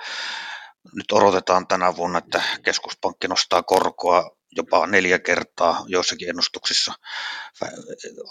[0.94, 6.94] nyt odotetaan tänä vuonna, että keskuspankki nostaa korkoa jopa neljä kertaa joissakin ennustuksissa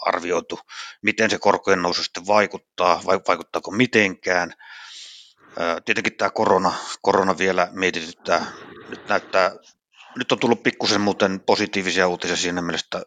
[0.06, 0.60] arvioitu.
[1.02, 4.52] Miten se korkojen nousu sitten vaikuttaa, vai vaikuttaako mitenkään.
[5.84, 8.46] Tietenkin tämä korona, korona vielä mietityttää.
[8.88, 9.52] Nyt näyttää,
[10.16, 13.02] nyt on tullut pikkusen muuten positiivisia uutisia siinä mielessä, että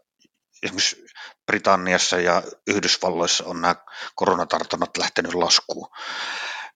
[0.63, 1.05] esimerkiksi
[1.45, 3.75] Britanniassa ja Yhdysvalloissa on nämä
[4.15, 5.87] koronatartunnat lähtenyt laskuun.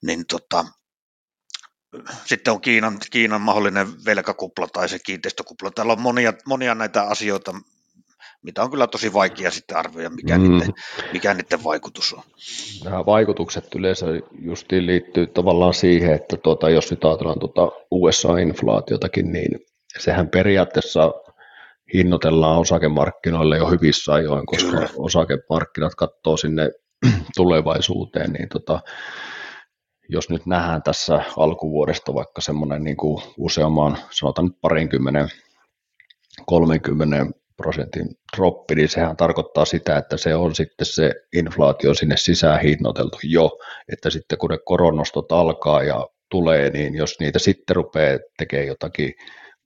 [0.02, 0.66] Niin tota,
[2.26, 5.72] sitten on Kiinan, Kiinan mahdollinen velkakupla tai se kiinteistökupla.
[5.72, 7.54] Täällä on monia, monia näitä asioita,
[8.44, 10.52] mitä on kyllä tosi vaikea sitten arvioida, mikä, mm.
[10.52, 10.74] niiden,
[11.14, 12.24] mikä niiden vaikutus on.
[12.84, 14.06] Nämä vaikutukset yleensä
[14.40, 19.60] justiin liittyy tavallaan siihen, että tuota, jos nyt ajatellaan tuota USA-inflaatiotakin, niin
[20.00, 21.12] sehän periaatteessa
[21.94, 24.90] hinnoitellaan osakemarkkinoille jo hyvissä ajoin, koska Kyllä.
[24.98, 26.72] osakemarkkinat katsoo sinne
[27.38, 28.80] tulevaisuuteen, niin tota,
[30.10, 35.30] jos nyt nähdään tässä alkuvuodesta vaikka semmoinen niin kuin useamman, sanotaan nyt parinkymmenen,
[36.46, 37.26] 30
[37.58, 43.18] prosentin droppi, niin sehän tarkoittaa sitä, että se on sitten se inflaatio sinne sisään hinnoiteltu
[43.24, 43.60] jo,
[43.92, 49.14] että sitten kun ne koronostot alkaa ja tulee, niin jos niitä sitten rupeaa tekemään jotakin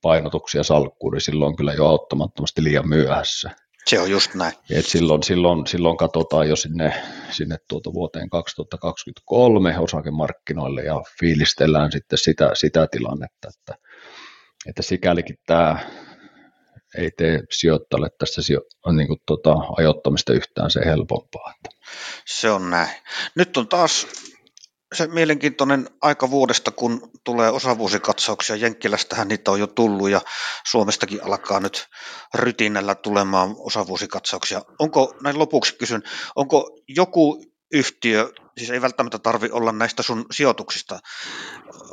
[0.02, 3.52] painotuksia salkkuun, niin silloin kyllä jo auttamattomasti liian myöhässä.
[3.88, 4.54] Se on just näin.
[4.72, 6.94] Et silloin, silloin, silloin katsotaan jo sinne,
[7.32, 13.76] sinne tuota vuoteen 2023 osakemarkkinoille ja fiilistellään sitten sitä, sitä tilannetta, että,
[14.68, 15.80] että sikälikin tämä
[16.98, 21.54] ei tee sijoittajalle tästä sijo- niin kuin, tota, ajoittamista yhtään se helpompaa.
[22.26, 22.90] Se on näin.
[23.36, 24.08] Nyt on taas
[24.96, 28.56] se mielenkiintoinen aika vuodesta, kun tulee osavuosikatsauksia.
[28.56, 30.22] Jenkkilästähän niitä on jo tullut ja
[30.68, 31.88] Suomestakin alkaa nyt
[32.36, 34.62] rytinällä tulemaan osavuosikatsauksia.
[34.80, 36.04] Onko, näin lopuksi kysyn,
[36.36, 41.00] onko joku yhtiö, siis ei välttämättä tarvi olla näistä sun sijoituksista,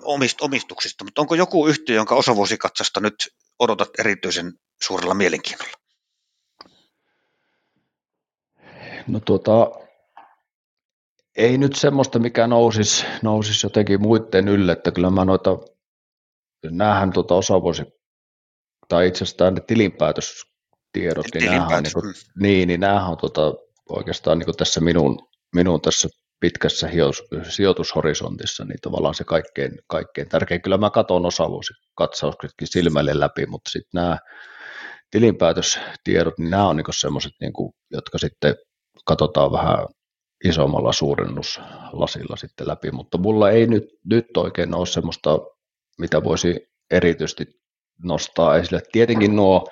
[0.02, 3.14] omist, omistuksista, mutta onko joku yhtiö, jonka osavuosikatsasta nyt
[3.58, 4.52] odotat erityisen
[4.84, 5.74] suurella mielenkiinnolla?
[9.06, 9.70] No tuota,
[11.36, 15.58] ei nyt semmoista, mikä nousisi, nousisi jotenkin muiden ylle, että kyllä mä noita,
[16.70, 17.82] näähän tuota osavuosi,
[18.88, 23.54] tai itse asiassa ne tilinpäätöstiedot, niin näähän, niin, kuin, niin, niin näähän on tuota,
[23.88, 26.08] oikeastaan niin tässä minun, minun tässä
[26.40, 26.88] pitkässä
[27.48, 30.62] sijoitushorisontissa, niin tavallaan se kaikkein, kaikkein tärkein.
[30.62, 34.18] Kyllä mä katson osavuosikatsauksetkin silmälle läpi, mutta sitten nämä
[35.14, 37.52] tilinpäätöstiedot, niin nämä on niin semmoiset, niin
[37.90, 38.54] jotka sitten
[39.04, 39.86] katsotaan vähän
[40.44, 45.38] isommalla suurennuslasilla sitten läpi, mutta mulla ei nyt, nyt oikein ole semmoista,
[45.98, 47.46] mitä voisi erityisesti
[48.04, 48.82] nostaa esille.
[48.92, 49.68] Tietenkin nuo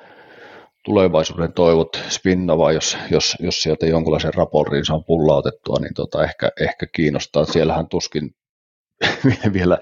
[0.85, 6.87] tulevaisuuden toivot Spinnova, jos, jos, jos sieltä jonkunlaisen raportin saa pullautettua, niin tota ehkä, ehkä
[6.95, 7.45] kiinnostaa.
[7.45, 8.31] Siellähän tuskin
[9.53, 9.79] vielä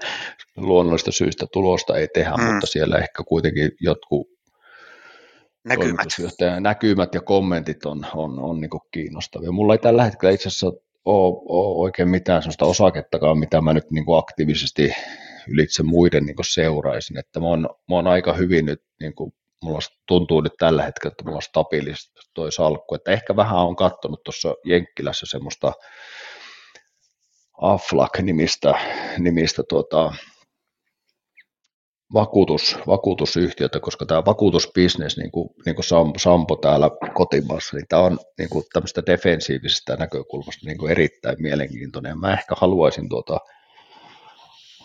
[0.57, 2.43] luonnollista syistä tulosta ei tehdä, mm.
[2.43, 4.27] mutta siellä ehkä kuitenkin jotkut
[5.63, 6.07] näkymät.
[6.59, 9.51] näkymät ja kommentit on, on, on niin kiinnostavia.
[9.51, 10.67] Mulla ei tällä hetkellä itse asiassa
[11.05, 14.93] ole, ole oikein mitään sellaista osakettakaan, mitä mä nyt niin kuin aktiivisesti
[15.47, 17.17] ylitse muiden niin kuin seuraisin.
[17.17, 19.33] Että mä oon, mä oon aika hyvin nyt, niin kuin,
[19.63, 22.95] mulla tuntuu nyt tällä hetkellä, että mulla on stabiilista toi salkku.
[22.95, 25.73] Että ehkä vähän on katsonut tuossa Jenkkilässä semmoista
[27.61, 28.73] Aflak-nimistä
[29.17, 30.13] nimistä tuota,
[32.13, 35.85] vakuutus, vakuutusyhtiötä, koska tämä vakuutusbisnes, niin kuin, niin kuin
[36.17, 42.19] Sampo täällä kotimaassa, niin tämä on niin kuin tämmöistä defensiivisestä näkökulmasta niin kuin erittäin mielenkiintoinen.
[42.19, 43.39] Mä ehkä haluaisin tuota,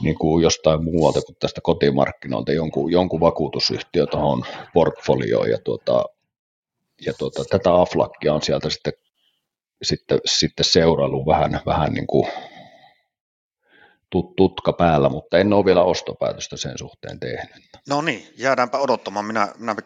[0.03, 6.05] niin kuin jostain muualta kuin tästä kotimarkkinoilta jonkun, jonkun vakuutusyhtiö tuohon portfolioon ja, tuota,
[7.07, 8.93] ja tuota, tätä Aflakkia on sieltä sitten,
[9.83, 12.29] sitten, sitten seuraillut vähän, vähän niin kuin
[14.37, 17.65] tutka päällä, mutta en ole vielä ostopäätöstä sen suhteen tehnyt.
[17.89, 19.25] No niin, jäädäänpä odottamaan.
[19.25, 19.77] Minä, minä,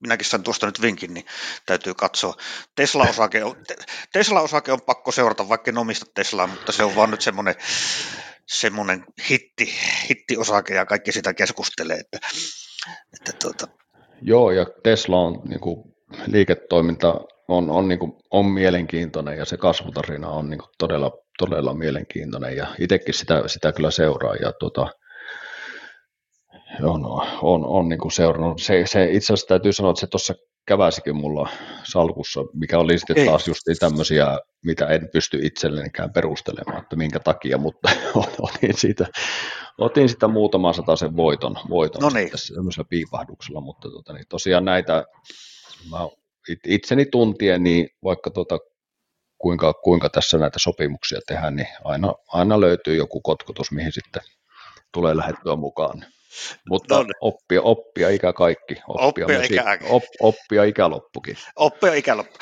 [0.00, 1.26] minäkin sain tuosta nyt vinkin, niin
[1.66, 2.34] täytyy katsoa.
[2.76, 3.56] Tesla-osake on,
[4.12, 7.54] Tesla-osake on pakko seurata, vaikka en omista Teslaa, mutta se on vaan nyt semmoinen,
[8.46, 9.72] semmoinen hitti,
[10.10, 11.96] hittiosake ja kaikki sitä keskustelee.
[11.96, 12.18] Että,
[13.14, 13.68] että tuota.
[14.22, 15.94] Joo, ja Tesla on niin kuin,
[16.26, 21.74] liiketoiminta on, on, niin kuin, on mielenkiintoinen ja se kasvutarina on niin kuin, todella, todella
[21.74, 24.86] mielenkiintoinen ja itsekin sitä, sitä kyllä seuraa ja tuota,
[26.82, 27.04] on,
[27.42, 28.60] on, on niin kuin seurannut.
[28.62, 30.34] Se, se, itse asiassa täytyy sanoa, että se tuossa
[30.66, 31.48] käväsikin mulla
[31.84, 33.26] salkussa, mikä oli sitten Ei.
[33.26, 37.90] taas just tämmöisiä, mitä en pysty itsellenikään perustelemaan, että minkä takia, mutta
[38.38, 39.06] otin siitä,
[39.78, 42.30] otin sitä muutaman sen voiton, voiton no niin.
[42.54, 45.04] tämmöisellä piipahduksella, mutta tota, niin tosiaan näitä,
[45.90, 45.98] mä
[46.66, 48.58] itseni tuntien, niin vaikka tota,
[49.40, 54.22] kuinka, kuinka tässä näitä sopimuksia tehdään, niin aina, aina löytyy joku kotkotus, mihin sitten
[54.92, 56.04] tulee lähettyä mukaan.
[56.68, 57.12] Mutta no, niin.
[57.20, 58.74] oppia, oppia ikä kaikki.
[58.88, 59.78] Oppia, oppia, ikä.
[59.88, 61.36] Op, oppia ikäloppukin.
[61.56, 62.38] Oppia ikäloppu.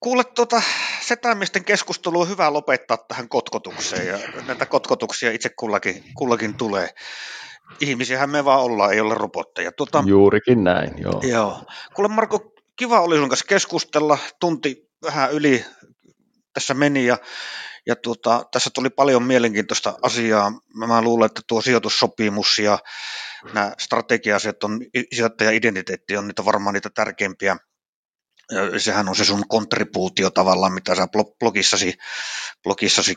[0.00, 0.62] Kuule, tuota,
[1.00, 6.88] setämisten keskustelu on hyvä lopettaa tähän kotkotukseen, ja näitä kotkotuksia itse kullakin, kullakin tulee.
[7.80, 9.72] Ihmisiähän me vaan ollaan, ei ole robotteja.
[9.72, 11.20] Tuota, Juurikin näin, joo.
[11.22, 11.62] joo.
[11.94, 15.64] Kuule Marko, kiva oli sun kanssa keskustella, tunti vähän yli
[16.56, 17.18] tässä meni, ja
[17.86, 20.52] ja tuota, tässä tuli paljon mielenkiintoista asiaa.
[20.74, 22.78] Mä luulen, että tuo sijoitussopimus ja
[23.52, 24.80] nämä strategia-asiat on,
[25.14, 27.56] sijoittaja-identiteetti on niitä varmaan niitä tärkeimpiä
[28.78, 31.08] sehän on se sun kontribuutio tavallaan, mitä sä
[31.40, 31.94] blogissasi,
[32.62, 33.14] blogissasi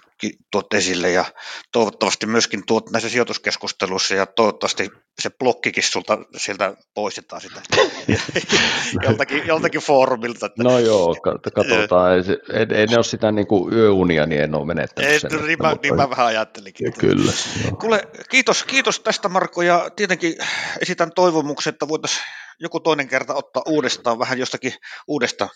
[0.51, 1.25] tuot esille ja
[1.71, 4.89] toivottavasti myöskin tuot näissä sijoituskeskusteluissa ja toivottavasti
[5.19, 7.61] se blokkikin sulta sieltä poistetaan sitä
[9.05, 10.45] joltakin, joltakin foorumilta.
[10.45, 10.63] Että...
[10.63, 11.15] No joo,
[11.55, 12.13] katsotaan.
[12.13, 15.31] Ei, ei, ei ne ole sitä niin kuin yöunia, niin en ole menettänyt ei, sen.
[15.31, 16.93] Niin, mä, niin mä vähän ajattelinkin.
[16.93, 17.31] Kyllä.
[17.79, 20.35] Kuule, kiitos, kiitos tästä Marko ja tietenkin
[20.81, 22.25] esitän toivomuksen, että voitaisiin
[22.59, 24.73] joku toinen kerta ottaa uudestaan vähän jostakin
[25.07, 25.49] uudesta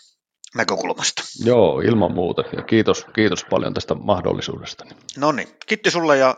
[0.54, 1.22] näkökulmasta.
[1.44, 2.44] Joo, ilman muuta.
[2.56, 4.84] Ja kiitos, kiitos paljon tästä mahdollisuudesta.
[5.16, 6.36] No niin, kiitti sulle ja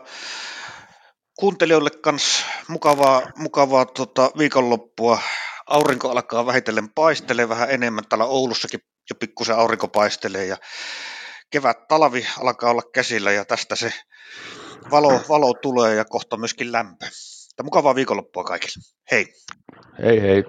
[1.39, 5.19] kuuntelijoille kanssa mukavaa, mukavaa tota, viikonloppua.
[5.67, 8.03] Aurinko alkaa vähitellen paistelee vähän enemmän.
[8.09, 8.79] Täällä Oulussakin
[9.09, 10.57] jo pikkusen aurinko paistelee ja
[11.49, 13.93] kevät talvi alkaa olla käsillä ja tästä se
[14.91, 17.05] valo, valo tulee ja kohta myöskin lämpö.
[17.63, 18.83] Mukavaa viikonloppua kaikille.
[19.11, 19.25] Hei.
[20.03, 20.43] Hei hei.